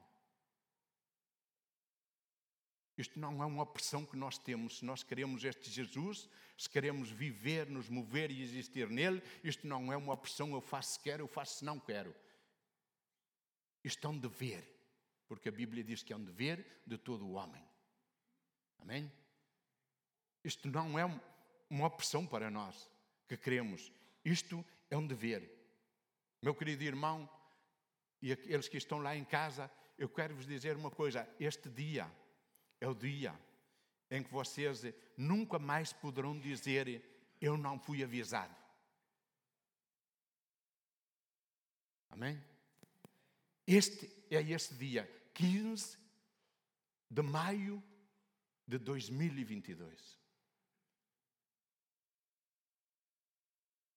[2.96, 4.78] Isto não é uma opção que nós temos.
[4.78, 9.92] Se nós queremos este Jesus, se queremos viver, nos mover e existir nele, isto não
[9.92, 10.52] é uma opção.
[10.52, 12.14] Eu faço se quero, eu faço se não quero.
[13.82, 14.64] Isto é um dever.
[15.26, 17.62] Porque a Bíblia diz que é um dever de todo o homem.
[18.78, 19.10] Amém?
[20.44, 21.04] Isto não é
[21.68, 22.88] uma opção para nós
[23.26, 23.90] que queremos.
[24.24, 25.50] Isto é um dever.
[26.40, 27.28] Meu querido irmão
[28.22, 32.10] e aqueles que estão lá em casa, eu quero vos dizer uma coisa: este dia
[32.80, 33.38] é o dia
[34.10, 34.82] em que vocês
[35.16, 37.02] nunca mais poderão dizer
[37.40, 38.54] eu não fui avisado.
[42.08, 42.42] Amém?
[43.66, 45.98] Este é esse dia, 15
[47.10, 47.82] de maio
[48.66, 50.23] de 2022.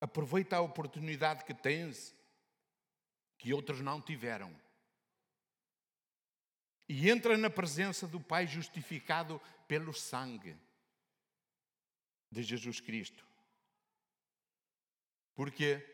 [0.08, 2.16] Aproveita a oportunidade que tens,
[3.38, 4.56] que outros não tiveram
[6.90, 10.56] e entra na presença do Pai justificado pelo sangue
[12.32, 13.26] de Jesus Cristo.
[15.36, 15.86] Porque,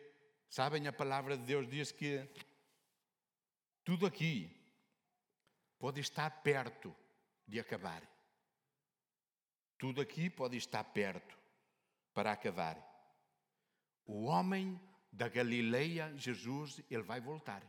[0.47, 2.29] sabem, a palavra de Deus diz que
[3.83, 4.55] tudo aqui
[5.79, 6.95] pode estar perto
[7.47, 8.07] de acabar.
[9.77, 11.37] Tudo aqui pode estar perto
[12.13, 12.92] para acabar.
[14.05, 14.79] O homem
[15.11, 17.61] da Galileia, Jesus, ele vai voltar.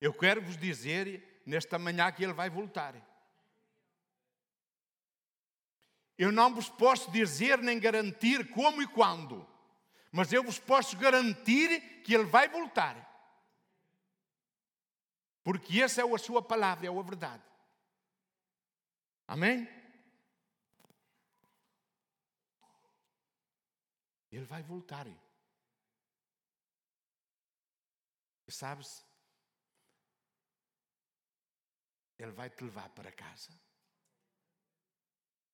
[0.00, 2.94] Eu quero vos dizer nesta manhã que ele vai voltar.
[6.18, 9.46] Eu não vos posso dizer nem garantir como e quando,
[10.10, 13.08] mas eu vos posso garantir que ele vai voltar.
[15.42, 17.42] Porque essa é a sua palavra, é a verdade.
[19.26, 19.68] Amém?
[24.32, 25.06] Ele vai voltar.
[28.46, 29.04] E sabes,
[32.18, 33.52] Ele vai te levar para casa.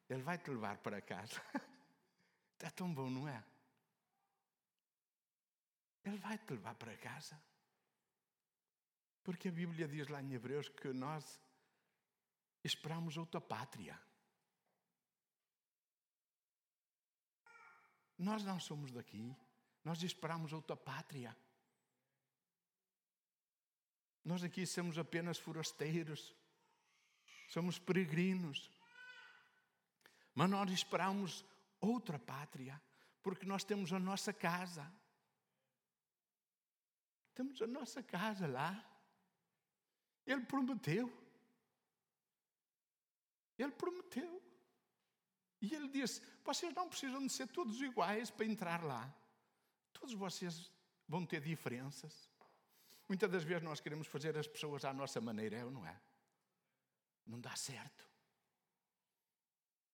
[0.09, 1.43] Ele vai te levar para casa.
[2.55, 3.45] Está tão bom, não é?
[6.05, 7.41] Ele vai te levar para casa.
[9.23, 11.41] Porque a Bíblia diz lá em Hebreus que nós
[12.65, 14.01] esperamos outra pátria.
[18.19, 19.35] Nós não somos daqui.
[19.85, 21.37] Nós esperamos outra pátria.
[24.25, 26.35] Nós aqui somos apenas forasteiros
[27.49, 28.71] somos peregrinos.
[30.35, 31.45] Mas nós esperamos
[31.81, 32.81] outra pátria,
[33.23, 34.91] porque nós temos a nossa casa.
[37.35, 38.85] Temos a nossa casa lá.
[40.27, 41.11] Ele prometeu.
[43.59, 44.38] Ele prometeu.
[45.61, 49.13] E ele disse: Vocês não precisam de ser todos iguais para entrar lá.
[49.93, 50.71] Todos vocês
[51.07, 52.31] vão ter diferenças.
[53.09, 56.01] Muitas das vezes nós queremos fazer as pessoas à nossa maneira, é ou não é?
[57.27, 58.07] Não dá certo.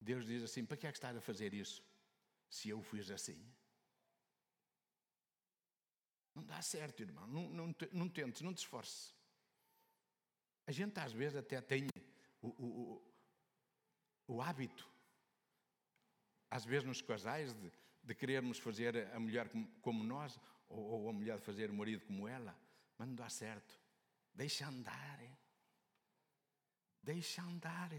[0.01, 1.83] Deus diz assim: para que é que estás a fazer isso?
[2.51, 3.41] Se eu fiz assim.
[6.35, 7.27] Não dá certo, irmão.
[7.29, 9.15] Não, não, não tentes, não te esforces.
[10.67, 11.89] A gente às vezes até tem
[12.43, 13.03] o, o,
[14.27, 14.89] o, o hábito,
[16.55, 17.73] às vezes nos casais, de,
[18.05, 19.51] de querermos fazer a mulher
[19.83, 20.39] como, nós,
[20.69, 22.57] ou, ou, a mulher fazer o marido como ela,
[22.97, 23.77] mas não dá certo.
[24.33, 25.21] Deixa andar.
[27.03, 27.91] Deixa andar.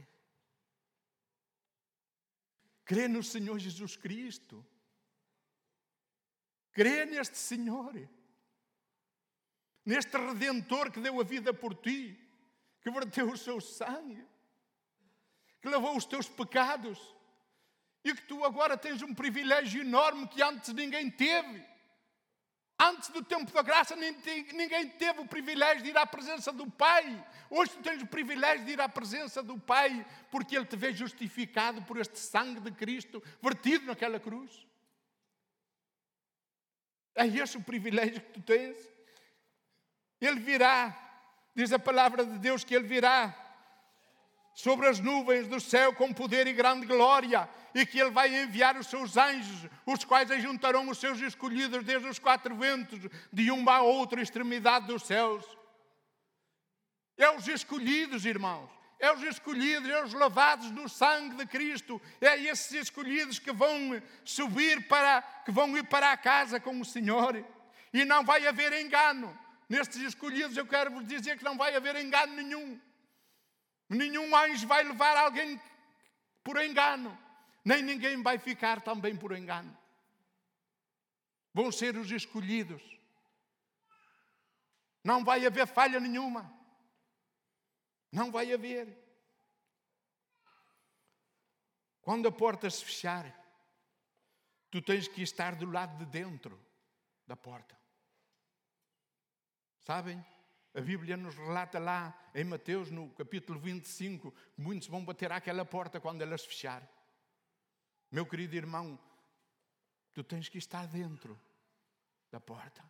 [2.85, 4.65] Crê no Senhor Jesus Cristo.
[6.71, 7.93] Crê neste Senhor.
[9.85, 12.17] Neste Redentor que deu a vida por ti,
[12.79, 14.25] que verteu o seu sangue,
[15.61, 17.14] que lavou os teus pecados
[18.05, 21.75] e que tu agora tens um privilégio enorme que antes ninguém teve
[22.77, 27.25] Antes do tempo da graça, ninguém teve o privilégio de ir à presença do Pai.
[27.49, 30.91] Hoje tu tens o privilégio de ir à presença do Pai, porque Ele te vê
[30.91, 34.67] justificado por este sangue de Cristo vertido naquela cruz.
[37.15, 38.77] É esse o privilégio que tu tens.
[40.19, 40.93] Ele virá,
[41.55, 43.44] diz a palavra de Deus que Ele virá
[44.55, 48.77] sobre as nuvens do céu com poder e grande glória, e que Ele vai enviar
[48.77, 52.99] os seus anjos, os quais ajuntarão os seus escolhidos desde os quatro ventos,
[53.31, 55.45] de uma a outra extremidade dos céus.
[57.17, 58.69] É os escolhidos, irmãos.
[58.97, 62.01] É os escolhidos, é os lavados no sangue de Cristo.
[62.21, 66.85] É esses escolhidos que vão subir para, que vão ir para a casa com o
[66.85, 67.45] Senhor.
[67.93, 69.37] E não vai haver engano.
[69.67, 72.79] Nestes escolhidos eu quero vos dizer que não vai haver engano nenhum.
[73.89, 75.61] Nenhum anjo vai levar alguém
[76.43, 77.17] por engano,
[77.63, 79.75] nem ninguém vai ficar também por engano.
[81.53, 82.81] Vão ser os escolhidos.
[85.03, 86.51] Não vai haver falha nenhuma.
[88.11, 89.05] Não vai haver.
[92.01, 93.25] Quando a porta se fechar,
[94.69, 96.63] tu tens que estar do lado de dentro
[97.25, 97.75] da porta.
[99.81, 100.23] Sabem?
[100.75, 105.63] A Bíblia nos relata lá em Mateus, no capítulo 25, que muitos vão bater àquela
[105.63, 106.85] porta quando ela se fechar.
[108.11, 108.99] Meu querido irmão,
[110.13, 111.39] tu tens que estar dentro
[112.29, 112.83] da porta,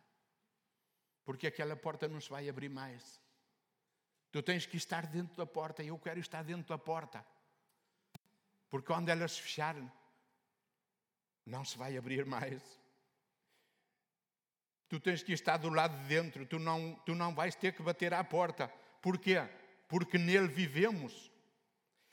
[1.24, 3.20] porque aquela porta não se vai abrir mais.
[4.32, 7.24] Tu tens que estar dentro da porta e eu quero estar dentro da porta,
[8.68, 9.76] porque quando ela se fechar,
[11.46, 12.60] não se vai abrir mais.
[14.88, 17.82] Tu tens que estar do lado de dentro, tu não, tu não vais ter que
[17.82, 18.68] bater à porta.
[19.02, 19.36] Porquê?
[19.88, 21.30] Porque nele vivemos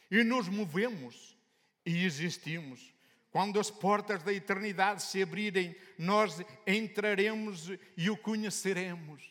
[0.09, 1.37] e nos movemos
[1.85, 2.93] e existimos.
[3.31, 9.23] Quando as portas da eternidade se abrirem, nós entraremos e o conheceremos.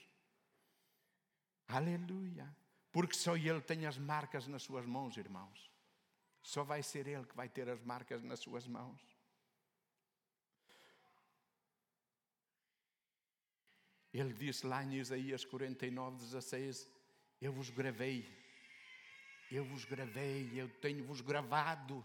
[1.68, 2.54] Aleluia.
[2.90, 5.70] Porque só Ele tem as marcas nas suas mãos, irmãos.
[6.42, 9.00] Só vai ser Ele que vai ter as marcas nas suas mãos.
[14.12, 16.88] Ele disse lá em Isaías 49, 16:
[17.40, 18.28] Eu vos gravei,
[19.50, 22.04] eu vos gravei, eu tenho-vos gravado,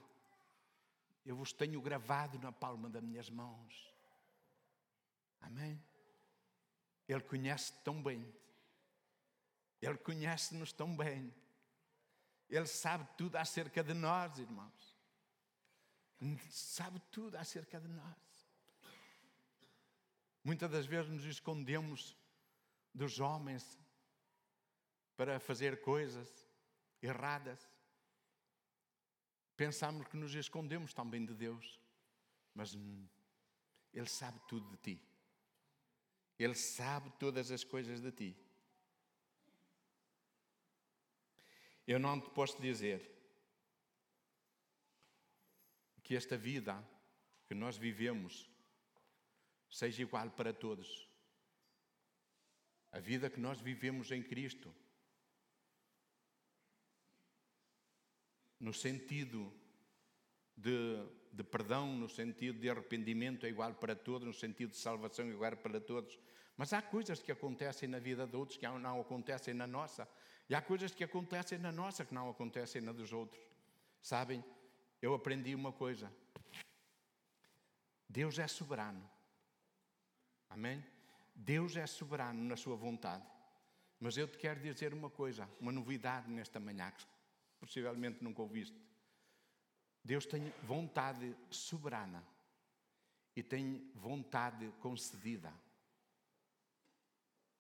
[1.26, 3.94] eu vos tenho gravado na palma das minhas mãos.
[5.42, 5.82] Amém?
[7.08, 8.26] Ele conhece tão bem,
[9.82, 11.34] Ele conhece-nos tão bem,
[12.50, 14.98] Ele sabe tudo acerca de nós, irmãos.
[16.50, 18.37] Sabe tudo acerca de nós.
[20.48, 22.16] Muitas das vezes nos escondemos
[22.94, 23.78] dos homens
[25.18, 26.48] para fazer coisas
[27.02, 27.70] erradas.
[29.58, 31.82] Pensamos que nos escondemos também de Deus,
[32.54, 32.78] mas
[33.94, 35.06] Ele sabe tudo de ti.
[36.40, 38.38] Ele sabe todas as coisas de ti.
[41.86, 43.02] Eu não te posso dizer
[46.02, 46.82] que esta vida
[47.46, 48.50] que nós vivemos
[49.70, 51.08] seja igual para todos.
[52.92, 54.74] A vida que nós vivemos em Cristo,
[58.60, 59.54] no sentido
[60.56, 65.26] de, de, perdão, no sentido de arrependimento, é igual para todos, no sentido de salvação,
[65.26, 66.18] é igual para todos.
[66.56, 70.10] Mas há coisas que acontecem na vida de outros que não acontecem na nossa.
[70.50, 73.42] E há coisas que acontecem na nossa que não acontecem na dos outros.
[74.02, 74.44] Sabem,
[75.02, 76.12] eu aprendi uma coisa:
[78.10, 79.17] Deus é soberano.
[80.50, 80.84] Amém?
[81.36, 83.26] Deus é soberano na sua vontade.
[84.00, 87.06] Mas eu te quero dizer uma coisa, uma novidade nesta manhã, que
[87.60, 88.80] possivelmente nunca ouviste.
[90.04, 92.24] Deus tem vontade soberana
[93.36, 95.54] e tem vontade concedida.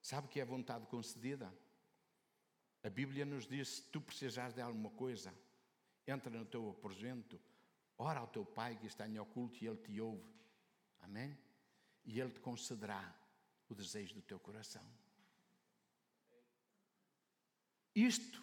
[0.01, 1.53] Sabe o que é vontade concedida?
[2.83, 5.33] A Bíblia nos diz: se tu precisares de alguma coisa,
[6.07, 7.39] entra no teu aposento,
[7.97, 10.23] ora ao teu Pai que está em oculto e Ele te ouve.
[11.01, 11.37] Amém?
[12.07, 13.13] E Ele te concederá
[13.69, 14.83] o desejo do teu coração.
[17.93, 18.41] Isto,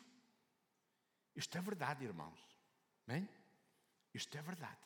[1.34, 2.38] isto é verdade, irmãos.
[3.06, 3.26] Bem?
[4.12, 4.84] Isto é verdade.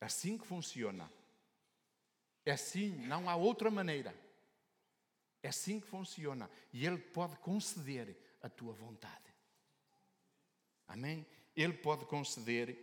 [0.00, 1.10] É assim que funciona.
[2.44, 4.12] É assim, não há outra maneira.
[5.40, 6.50] É assim que funciona.
[6.72, 9.32] E Ele pode conceder a tua vontade.
[10.88, 11.24] Amém?
[11.54, 12.76] Ele pode conceder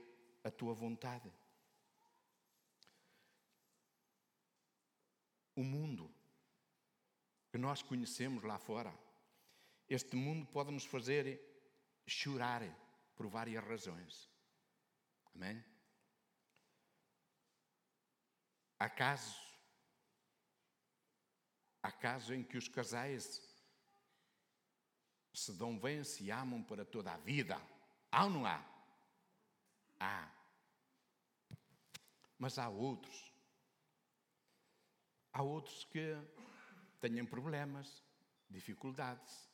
[0.43, 1.29] a tua vontade.
[5.59, 6.09] O mundo
[7.51, 8.97] que nós conhecemos lá fora,
[9.89, 11.37] este mundo pode nos fazer
[12.07, 12.61] chorar
[13.13, 14.31] por várias razões.
[15.35, 15.61] Amém?
[18.79, 19.37] Há casos,
[21.83, 23.41] há casos em que os casais
[25.33, 27.61] se dão bem, se amam para toda a vida.
[28.09, 28.65] Há ou não há?
[29.99, 30.31] Há.
[32.37, 33.28] Mas há outros.
[35.31, 36.15] Há outros que
[36.99, 38.03] têm problemas,
[38.49, 39.49] dificuldades,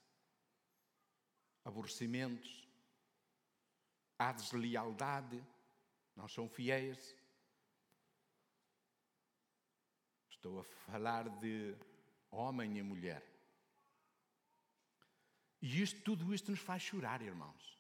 [1.64, 2.68] aborrecimentos,
[4.18, 5.44] há deslealdade,
[6.16, 7.16] não são fiéis.
[10.30, 11.76] Estou a falar de
[12.32, 13.24] homem e mulher.
[15.62, 17.78] E isto, tudo isto nos faz chorar, irmãos.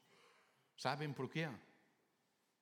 [0.75, 1.47] Sabem porquê?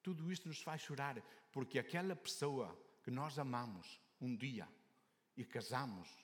[0.04, 1.22] Tudo isto nos faz chorar
[1.52, 4.68] porque aquela pessoa que nós amamos um dia
[5.36, 6.24] e casamos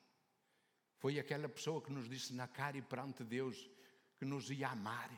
[0.99, 3.69] foi aquela pessoa que nos disse na cara e perante Deus
[4.17, 5.09] que nos ia amar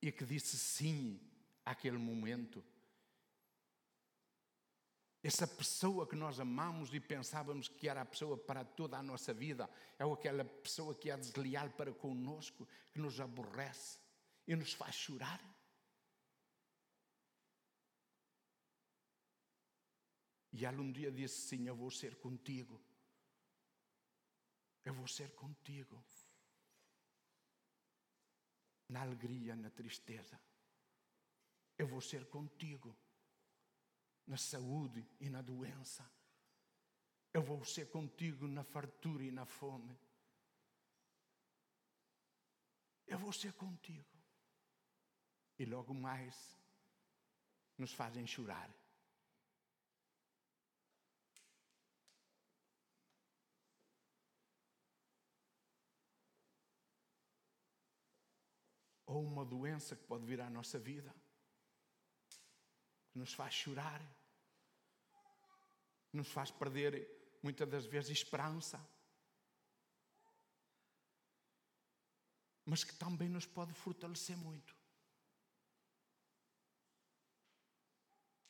[0.00, 1.18] e que disse sim
[1.64, 2.62] àquele momento.
[5.22, 9.32] Essa pessoa que nós amamos e pensávamos que era a pessoa para toda a nossa
[9.32, 9.68] vida,
[9.98, 13.98] é aquela pessoa que é desleal para conosco, que nos aborrece
[14.46, 15.40] e nos faz chorar.
[20.56, 22.80] E ela um dia disse: Sim, eu vou ser contigo.
[24.82, 26.02] Eu vou ser contigo
[28.88, 30.40] na alegria, na tristeza.
[31.76, 32.96] Eu vou ser contigo
[34.26, 36.10] na saúde e na doença.
[37.34, 39.94] Eu vou ser contigo na fartura e na fome.
[43.06, 44.16] Eu vou ser contigo.
[45.58, 46.58] E logo mais
[47.76, 48.74] nos fazem chorar.
[59.16, 61.14] Ou uma doença que pode vir à nossa vida,
[63.10, 64.02] que nos faz chorar,
[66.12, 68.78] nos faz perder muitas das vezes esperança,
[72.64, 74.76] mas que também nos pode fortalecer muito.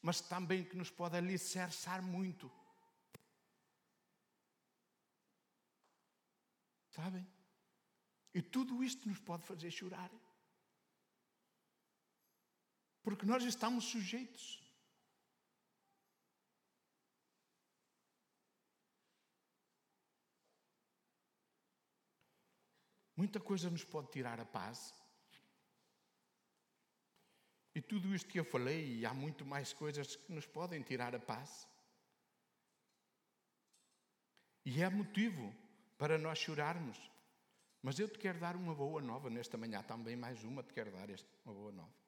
[0.03, 2.51] Mas também que nos pode alicerçar muito.
[6.91, 7.27] Sabem?
[8.33, 10.11] E tudo isto nos pode fazer chorar.
[13.07, 14.61] Porque nós estamos sujeitos.
[23.15, 24.93] Muita coisa nos pode tirar a paz.
[27.77, 31.15] E tudo isto que eu falei, e há muito mais coisas que nos podem tirar
[31.15, 31.65] a paz.
[34.65, 35.55] E é motivo
[35.97, 36.99] para nós chorarmos.
[37.81, 40.91] Mas eu te quero dar uma boa nova nesta manhã, também mais uma te quero
[40.91, 41.09] dar
[41.45, 42.06] uma boa nova.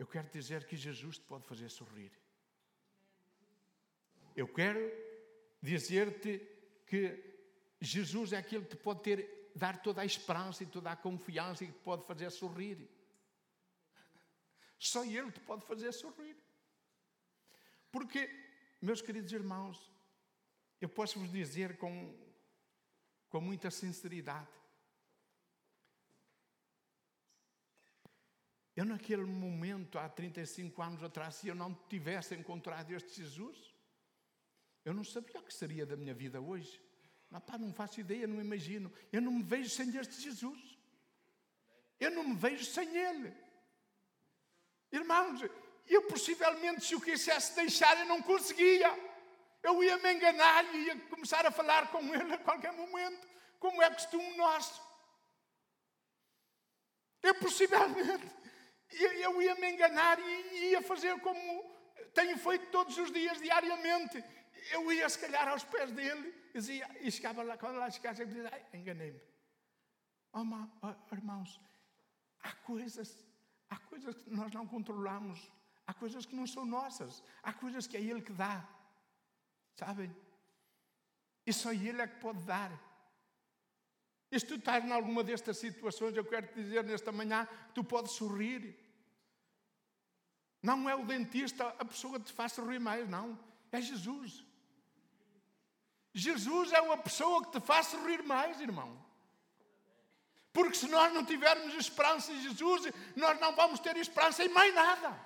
[0.00, 2.10] Eu quero dizer que Jesus te pode fazer sorrir.
[4.34, 4.80] Eu quero
[5.60, 6.40] dizer-te
[6.86, 7.02] que
[7.78, 11.64] Jesus é aquele que te pode ter, dar toda a esperança e toda a confiança
[11.64, 12.88] e que te pode fazer sorrir.
[14.78, 16.34] Só Ele te pode fazer sorrir.
[17.92, 18.26] Porque,
[18.80, 19.92] meus queridos irmãos,
[20.80, 22.18] eu posso vos dizer com,
[23.28, 24.48] com muita sinceridade,
[28.76, 33.74] Eu, naquele momento, há 35 anos atrás, se eu não tivesse encontrado este Jesus,
[34.84, 36.80] eu não sabia o que seria da minha vida hoje.
[37.30, 38.92] Não, pá, não faço ideia, não imagino.
[39.12, 40.78] Eu não me vejo sem este Jesus.
[41.98, 43.34] Eu não me vejo sem Ele.
[44.90, 45.40] Irmãos,
[45.86, 48.88] eu possivelmente, se o quisesse deixar, eu não conseguia.
[49.62, 53.82] Eu ia me enganar e ia começar a falar com Ele a qualquer momento, como
[53.82, 54.80] é costume nosso.
[57.22, 58.40] Eu possivelmente
[58.92, 61.70] eu ia me enganar e ia fazer como
[62.14, 64.22] tenho feito todos os dias, diariamente.
[64.70, 68.26] Eu ia, se calhar, aos pés dele dizia, e chegava lá, quando lá chegasse, eu
[68.26, 69.20] dizia, enganei-me.
[70.32, 70.42] Oh,
[70.82, 71.60] oh, irmãos,
[72.42, 73.24] há coisas,
[73.68, 75.50] há coisas que nós não controlamos,
[75.86, 78.68] há coisas que não são nossas, há coisas que é Ele que dá.
[79.76, 80.14] Sabem?
[81.46, 82.70] E só Ele é que pode dar.
[84.30, 87.74] E se tu estás em alguma destas situações, eu quero te dizer nesta manhã que
[87.74, 88.78] tu podes sorrir.
[90.62, 93.38] Não é o dentista a pessoa que te faz sorrir mais, não.
[93.72, 94.44] É Jesus.
[96.14, 99.04] Jesus é a pessoa que te faz sorrir mais, irmão.
[100.52, 104.74] Porque se nós não tivermos esperança em Jesus, nós não vamos ter esperança em mais
[104.74, 105.18] nada.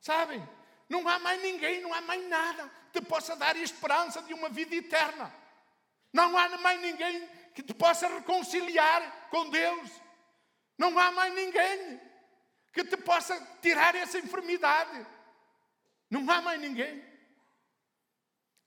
[0.00, 0.46] Sabem?
[0.88, 4.48] Não há mais ninguém, não há mais nada que te possa dar esperança de uma
[4.48, 5.32] vida eterna.
[6.12, 9.90] Não há mais ninguém que te possa reconciliar com Deus.
[10.76, 12.00] Não há mais ninguém
[12.72, 15.06] que te possa tirar essa enfermidade.
[16.10, 17.04] Não há mais ninguém.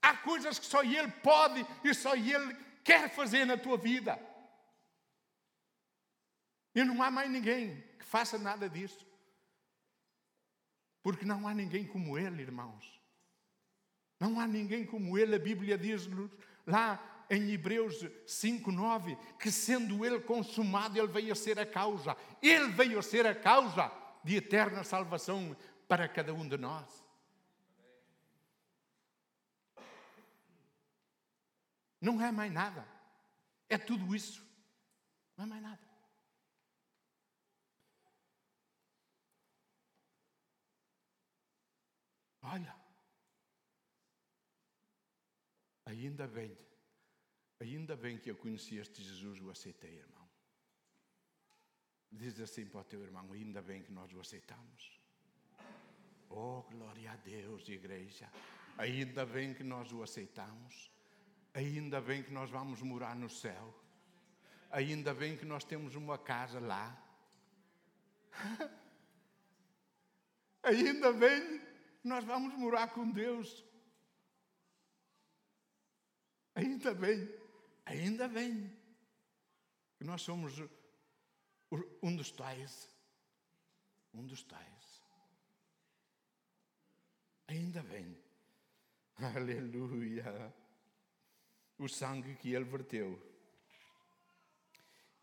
[0.02, 2.54] Há coisas que só Ele pode e só Ele
[2.84, 4.20] quer fazer na tua vida.
[6.74, 9.06] E não há mais ninguém que faça nada disso.
[11.04, 13.00] Porque não há ninguém como Ele, irmãos.
[14.20, 15.36] Não há ninguém como Ele.
[15.36, 16.32] A Bíblia diz-nos
[16.66, 22.16] lá em Hebreus 5, 9, que sendo Ele consumado, Ele veio a ser a causa.
[22.42, 23.90] Ele veio a ser a causa
[24.22, 25.56] de eterna salvação
[25.88, 27.06] para cada um de nós.
[32.02, 32.86] Não é mais nada.
[33.70, 34.46] É tudo isso.
[35.38, 35.92] Não é mais nada.
[42.44, 42.76] Olha,
[45.86, 46.58] ainda bem,
[47.62, 50.28] ainda bem que eu conheci este Jesus o aceitei, irmão.
[52.12, 55.00] Diz assim para o teu irmão: ainda bem que nós o aceitamos.
[56.30, 58.30] Oh, glória a Deus, igreja.
[58.78, 60.92] Ainda bem que nós o aceitamos.
[61.54, 63.74] Ainda bem que nós vamos morar no céu.
[64.72, 66.98] Ainda bem que nós temos uma casa lá.
[70.64, 73.66] Ainda bem que nós vamos morar com Deus.
[76.56, 77.28] Ainda bem,
[77.86, 78.70] ainda bem
[79.98, 80.54] que nós somos
[82.02, 82.90] um dos tais.
[84.14, 85.02] Um dos tais.
[87.48, 88.18] Ainda bem.
[89.36, 90.54] Aleluia
[91.82, 93.20] o sangue que ele verteu.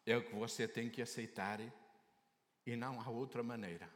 [0.05, 1.61] É o que você tem que aceitar
[2.67, 3.89] e não há outra maneira.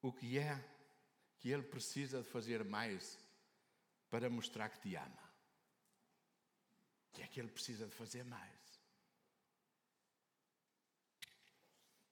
[0.00, 0.58] O que é
[1.38, 3.18] que ele precisa de fazer mais
[4.10, 5.30] para mostrar que te ama?
[7.08, 8.60] O que é que ele precisa de fazer mais?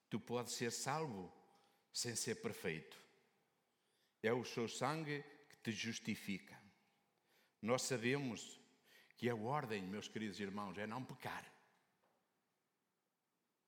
[0.08, 1.32] Tu podes ser salvo
[1.92, 2.96] sem ser perfeito.
[4.22, 6.58] É o seu sangue que te justifica.
[7.60, 8.60] Nós sabemos
[9.16, 11.44] que a ordem, meus queridos irmãos, é não pecar.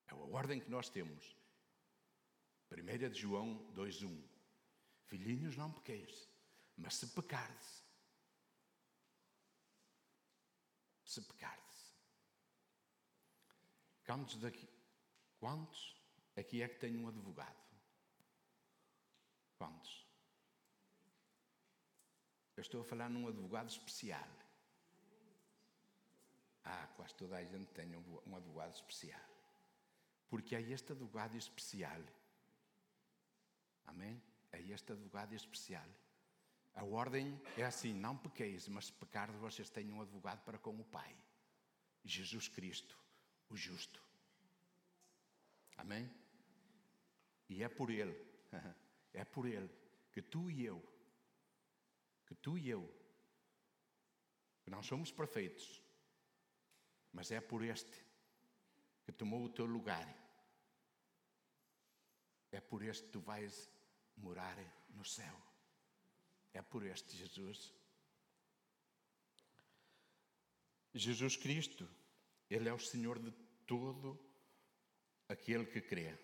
[0.07, 1.37] É a ordem que nós temos.
[2.71, 4.31] 1 de João 2,1
[5.07, 6.29] Filhinhos, não pequeis,
[6.77, 7.80] mas se pecardes,
[11.11, 11.79] se pecardes.
[14.07, 14.69] Quantos daqui,
[15.41, 15.97] quantos
[16.37, 17.61] aqui é que têm um advogado?
[19.59, 20.07] Quantos?
[22.57, 24.31] Eu estou a falar num advogado especial.
[26.65, 29.29] Ah, quase toda a gente tem um advogado especial.
[30.29, 32.03] Porque é este advogado especial.
[33.87, 34.23] Amém?
[34.53, 35.89] É este advogado especial.
[36.75, 40.79] A ordem é assim: não pequeis, mas se pecardes, vocês têm um advogado para com
[40.79, 41.17] o Pai.
[42.05, 42.99] Jesus Cristo,
[43.49, 44.03] o justo.
[45.77, 46.11] Amém?
[47.49, 48.17] E é por Ele,
[49.13, 49.69] é por Ele
[50.13, 50.83] que tu e eu
[52.31, 52.89] que tu e eu,
[54.63, 55.83] que não somos perfeitos,
[57.13, 58.07] mas é por este
[59.05, 60.07] que tomou o teu lugar.
[62.53, 63.69] É por este que tu vais
[64.17, 64.57] morar
[64.91, 65.37] no céu.
[66.53, 67.73] É por este Jesus.
[70.93, 71.89] Jesus Cristo,
[72.49, 73.31] Ele é o Senhor de
[73.67, 74.19] todo
[75.29, 76.19] aquele que crê.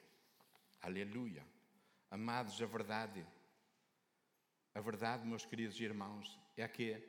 [0.83, 1.47] Aleluia.
[2.11, 3.27] Amados, a verdade
[4.77, 7.03] a verdade, meus queridos irmãos, é que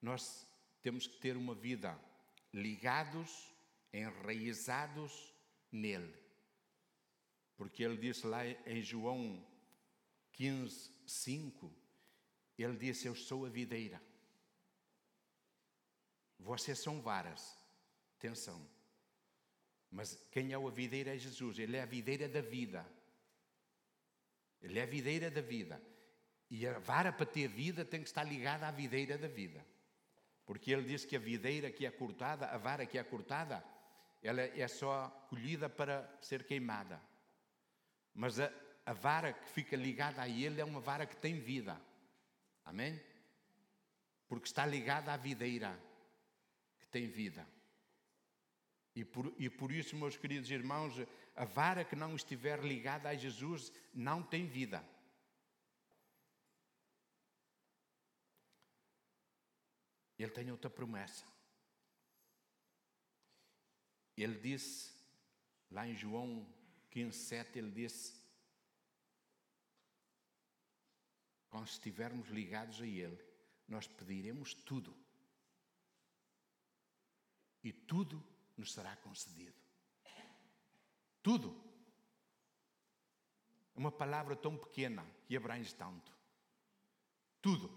[0.00, 0.46] nós
[0.80, 2.00] temos que ter uma vida
[2.54, 3.52] ligados,
[3.92, 5.34] enraizados
[5.72, 6.14] nele.
[7.56, 9.44] Porque ele disse lá em João
[10.34, 11.74] 15, 5,
[12.58, 14.00] ele disse: Eu sou a videira.
[16.38, 17.56] Vocês são varas.
[18.18, 18.66] Atenção.
[19.90, 21.58] Mas quem é a videira é Jesus.
[21.58, 22.86] Ele é a videira da vida.
[24.60, 25.80] Ele é a videira da vida.
[26.50, 29.64] E a vara para ter vida tem que estar ligada à videira da vida.
[30.44, 33.64] Porque ele diz que a videira que é cortada, a vara que é cortada,
[34.22, 37.00] ela é só colhida para ser queimada.
[38.14, 38.52] Mas a,
[38.84, 41.80] a vara que fica ligada a ele é uma vara que tem vida.
[42.64, 43.00] Amém?
[44.28, 45.78] Porque está ligada à videira
[46.78, 47.46] que tem vida.
[48.94, 50.94] E por, e por isso, meus queridos irmãos,
[51.34, 54.84] a vara que não estiver ligada a Jesus não tem vida.
[60.18, 61.24] Ele tem outra promessa.
[64.16, 64.94] Ele disse,
[65.70, 66.46] lá em João
[66.90, 68.21] 15, 7, ele disse:
[71.52, 73.22] Quando estivermos ligados a Ele,
[73.68, 74.96] nós pediremos tudo.
[77.62, 78.24] E tudo
[78.56, 79.54] nos será concedido.
[81.22, 81.54] Tudo.
[83.74, 86.10] Uma palavra tão pequena que abrange tanto.
[87.42, 87.68] Tudo.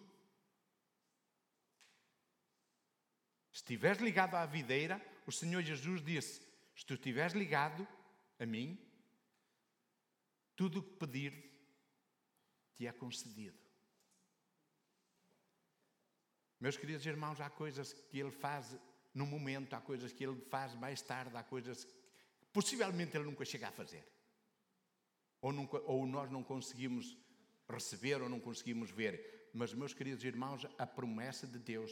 [3.52, 7.86] Se estiveres ligado à videira, o Senhor Jesus disse: Se tu estiveres ligado
[8.40, 8.80] a mim,
[10.56, 11.34] tudo o que pedir
[12.74, 13.65] te é concedido.
[16.66, 18.76] Meus queridos irmãos, há coisas que Ele faz
[19.14, 21.94] no momento, há coisas que Ele faz mais tarde, há coisas que
[22.52, 24.04] possivelmente Ele nunca chega a fazer.
[25.42, 27.16] Ou, nunca, ou nós não conseguimos
[27.70, 29.52] receber ou não conseguimos ver.
[29.54, 31.92] Mas, meus queridos irmãos, a promessa de Deus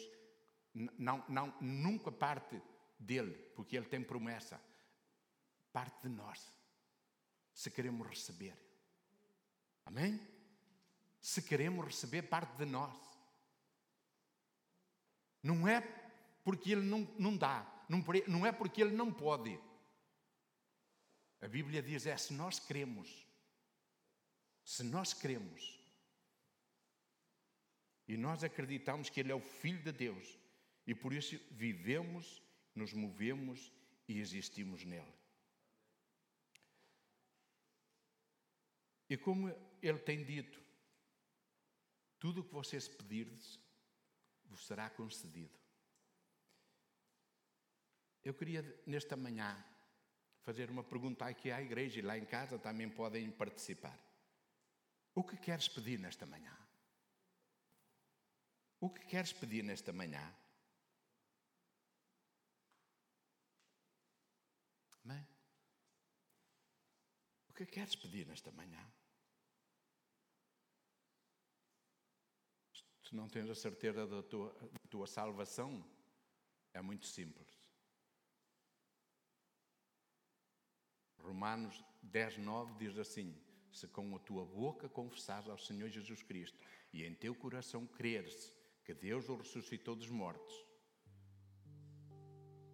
[0.73, 2.59] não, não, nunca parte
[2.97, 4.59] dele, porque ele tem promessa,
[5.71, 6.51] parte de nós,
[7.53, 8.57] se queremos receber.
[9.85, 10.19] Amém?
[11.21, 13.12] Se queremos receber, parte de nós.
[15.43, 15.81] Não é
[16.43, 19.59] porque ele não, não dá, não, não é porque ele não pode.
[21.41, 23.27] A Bíblia diz: é se nós queremos.
[24.63, 25.77] Se nós queremos.
[28.07, 30.37] E nós acreditamos que Ele é o Filho de Deus.
[30.85, 32.41] E por isso vivemos
[32.75, 33.71] nos movemos
[34.07, 35.13] e existimos nele.
[39.09, 39.49] E como
[39.81, 40.61] ele tem dito,
[42.19, 43.59] tudo o que vocês pedirdes
[44.53, 45.59] vos será concedido.
[48.23, 49.51] Eu queria, nesta manhã,
[50.43, 53.99] fazer uma pergunta aqui à igreja e lá em casa também podem participar.
[55.15, 56.55] O que queres pedir nesta manhã?
[58.79, 60.23] O que queres pedir nesta manhã?
[65.03, 65.27] Amém?
[67.49, 68.85] O que queres pedir nesta manhã?
[73.13, 75.85] Se não tens a certeza da tua, da tua salvação,
[76.73, 77.47] é muito simples.
[81.19, 83.39] Romanos 10, 9 diz assim:
[83.71, 86.57] Se com a tua boca confessares ao Senhor Jesus Cristo
[86.91, 88.51] e em teu coração creres
[88.83, 90.65] que Deus o ressuscitou dos mortos,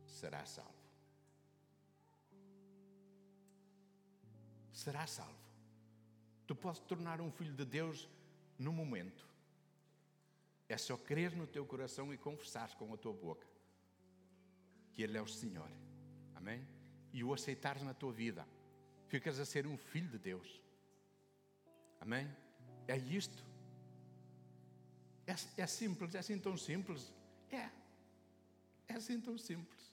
[0.06, 0.80] serás salvo.
[4.72, 5.38] será salvo.
[6.48, 8.08] Tu podes tornar um filho de Deus
[8.58, 9.29] no momento.
[10.70, 13.46] É só crer no teu coração e confessar com a tua boca
[14.94, 15.70] que Ele é o Senhor.
[16.36, 16.66] Amém?
[17.12, 18.48] E o aceitares na tua vida.
[19.08, 20.62] Ficas a ser um filho de Deus.
[22.00, 22.30] Amém?
[22.88, 23.44] É isto.
[25.26, 27.12] É, é simples, é assim tão simples.
[27.52, 27.70] É.
[28.88, 29.90] É assim tão simples.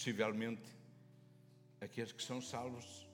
[0.00, 0.79] possivelmente
[1.80, 3.08] aqueles que são salvos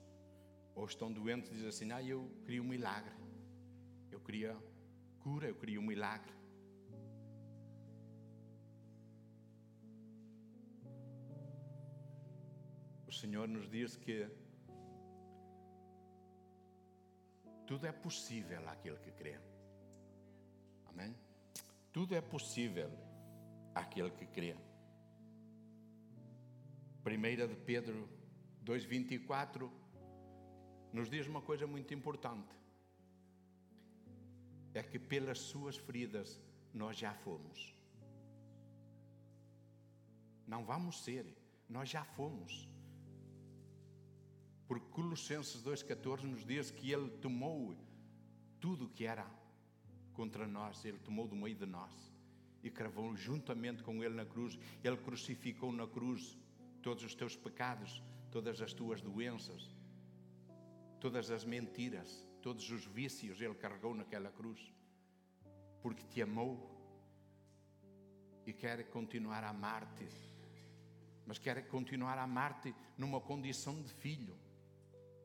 [0.75, 3.13] ou estão doentes dizem assim: Ah, eu queria um milagre,
[4.11, 4.55] eu queria
[5.19, 6.33] cura, eu queria um milagre.
[13.07, 14.29] O Senhor nos diz que
[17.65, 19.39] tudo é possível àquele que crê.
[20.85, 21.15] Amém?
[21.91, 22.91] Tudo é possível
[23.73, 24.55] àquele que crê.
[27.05, 28.16] 1 de Pedro
[28.67, 29.71] 2,24
[30.91, 32.53] nos diz uma coisa muito importante:
[34.73, 36.39] é que pelas suas feridas
[36.73, 37.73] nós já fomos.
[40.45, 41.25] Não vamos ser,
[41.69, 42.67] nós já fomos.
[44.67, 47.75] Porque Colossenses 2,14 nos diz que Ele tomou
[48.59, 49.25] tudo o que era
[50.13, 51.93] contra nós, Ele tomou do meio de nós
[52.61, 54.59] e cravou juntamente com Ele na cruz.
[54.83, 56.37] Ele crucificou na cruz
[56.81, 59.75] todos os teus pecados, todas as tuas doenças,
[60.99, 64.73] todas as mentiras, todos os vícios Ele carregou naquela cruz,
[65.81, 66.75] porque te amou
[68.45, 70.07] e quer continuar a amar-te,
[71.25, 74.37] mas quer continuar a amar-te numa condição de filho.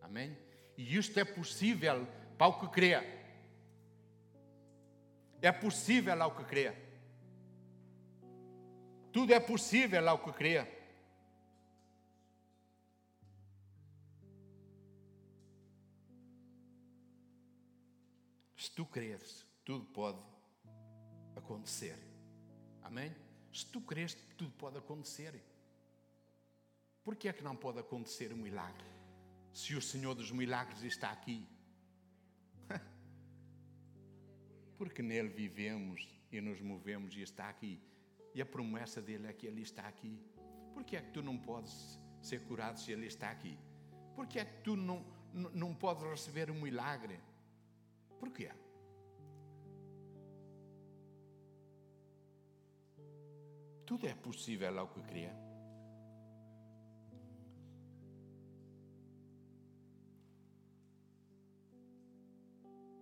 [0.01, 0.37] Amém?
[0.77, 2.95] E isto é possível para o que crê.
[5.41, 6.73] É possível ao que crê.
[9.13, 10.82] Tudo é possível ao que crê.
[18.83, 20.21] Tu creres, tudo pode
[21.37, 21.97] acontecer.
[22.83, 23.15] Amém?
[23.53, 25.41] Se tu creres, tudo pode acontecer.
[27.05, 28.85] Por que é que não pode acontecer um milagre?
[29.53, 31.47] Se o Senhor dos milagres está aqui.
[34.77, 37.81] Porque nele vivemos e nos movemos e está aqui.
[38.35, 40.21] E a promessa dele é que ele está aqui.
[40.75, 43.57] Por que é que tu não podes ser curado se ele está aqui?
[44.17, 47.21] Por que é que tu não, não, não podes receber um milagre?
[48.19, 48.29] Por
[53.93, 55.29] Tudo é possível ao que crê.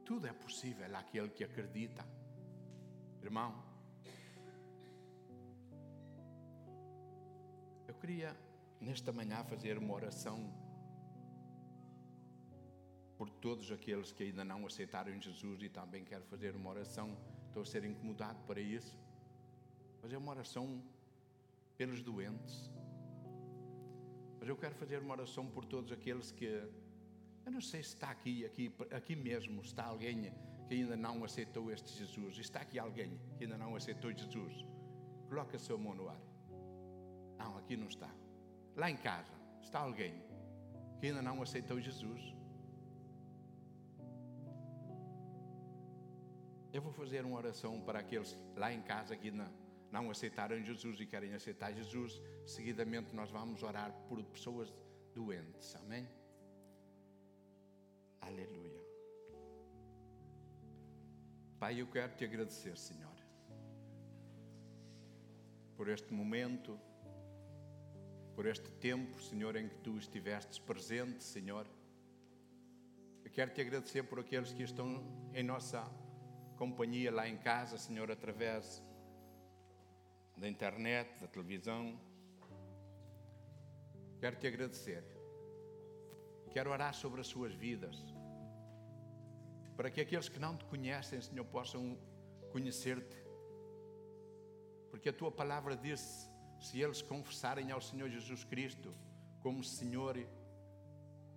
[0.04, 2.04] Tudo é possível àquele que acredita.
[3.22, 3.54] Irmão,
[7.86, 8.36] eu queria
[8.80, 10.52] nesta manhã fazer uma oração
[13.16, 17.16] por todos aqueles que ainda não aceitaram Jesus e também quero fazer uma oração.
[17.46, 18.98] Estou a ser incomodado para isso.
[20.00, 20.82] Fazer uma oração
[21.76, 22.70] pelos doentes.
[24.38, 26.44] Mas eu quero fazer uma oração por todos aqueles que
[27.44, 30.32] eu não sei se está aqui, aqui, aqui mesmo, está alguém
[30.68, 32.38] que ainda não aceitou este Jesus.
[32.38, 34.64] Está aqui alguém que ainda não aceitou Jesus.
[35.28, 36.20] Coloca a sua mão no ar.
[37.38, 38.10] Não, aqui não está.
[38.76, 40.14] Lá em casa está alguém
[41.00, 42.34] que ainda não aceitou Jesus.
[46.72, 49.50] Eu vou fazer uma oração para aqueles lá em casa que ainda
[49.90, 52.20] não aceitaram Jesus e querem aceitar Jesus.
[52.46, 54.72] Seguidamente, nós vamos orar por pessoas
[55.14, 55.74] doentes.
[55.76, 56.08] Amém?
[58.20, 58.80] Aleluia.
[61.58, 63.14] Pai, eu quero te agradecer, Senhor,
[65.76, 66.78] por este momento,
[68.34, 71.66] por este tempo, Senhor, em que tu estiveste presente, Senhor.
[73.22, 75.84] Eu quero te agradecer por aqueles que estão em nossa
[76.56, 78.82] companhia lá em casa, Senhor, através
[80.40, 82.00] da internet, da televisão.
[84.18, 85.04] Quero te agradecer.
[86.50, 87.96] Quero orar sobre as suas vidas
[89.80, 91.98] para que aqueles que não te conhecem, Senhor, possam
[92.52, 93.16] conhecer-te.
[94.90, 96.30] Porque a tua palavra diz:
[96.60, 98.92] se eles confessarem ao Senhor Jesus Cristo
[99.40, 100.18] como Senhor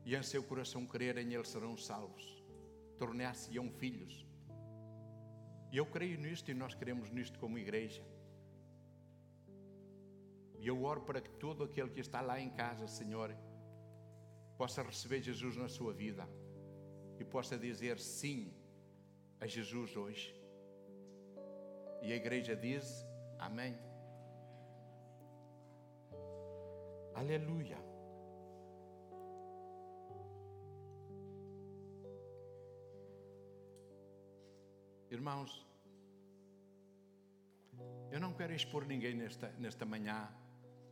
[0.03, 2.43] e em seu coração crerem, eles serão salvos,
[2.97, 4.25] tornar-se-ão filhos.
[5.71, 8.03] E eu creio nisto e nós queremos nisto como igreja.
[10.63, 13.35] E eu oro para que todo aquele que está lá em casa, Senhor,
[14.57, 16.25] possa receber Jesus na sua vida
[17.19, 18.53] e possa dizer sim
[19.41, 20.33] a Jesus hoje.
[22.01, 23.05] E a igreja diz
[23.37, 23.77] amém.
[27.13, 27.77] Aleluia.
[35.11, 35.67] Irmãos,
[38.09, 40.33] eu não quero expor ninguém nesta, nesta manhã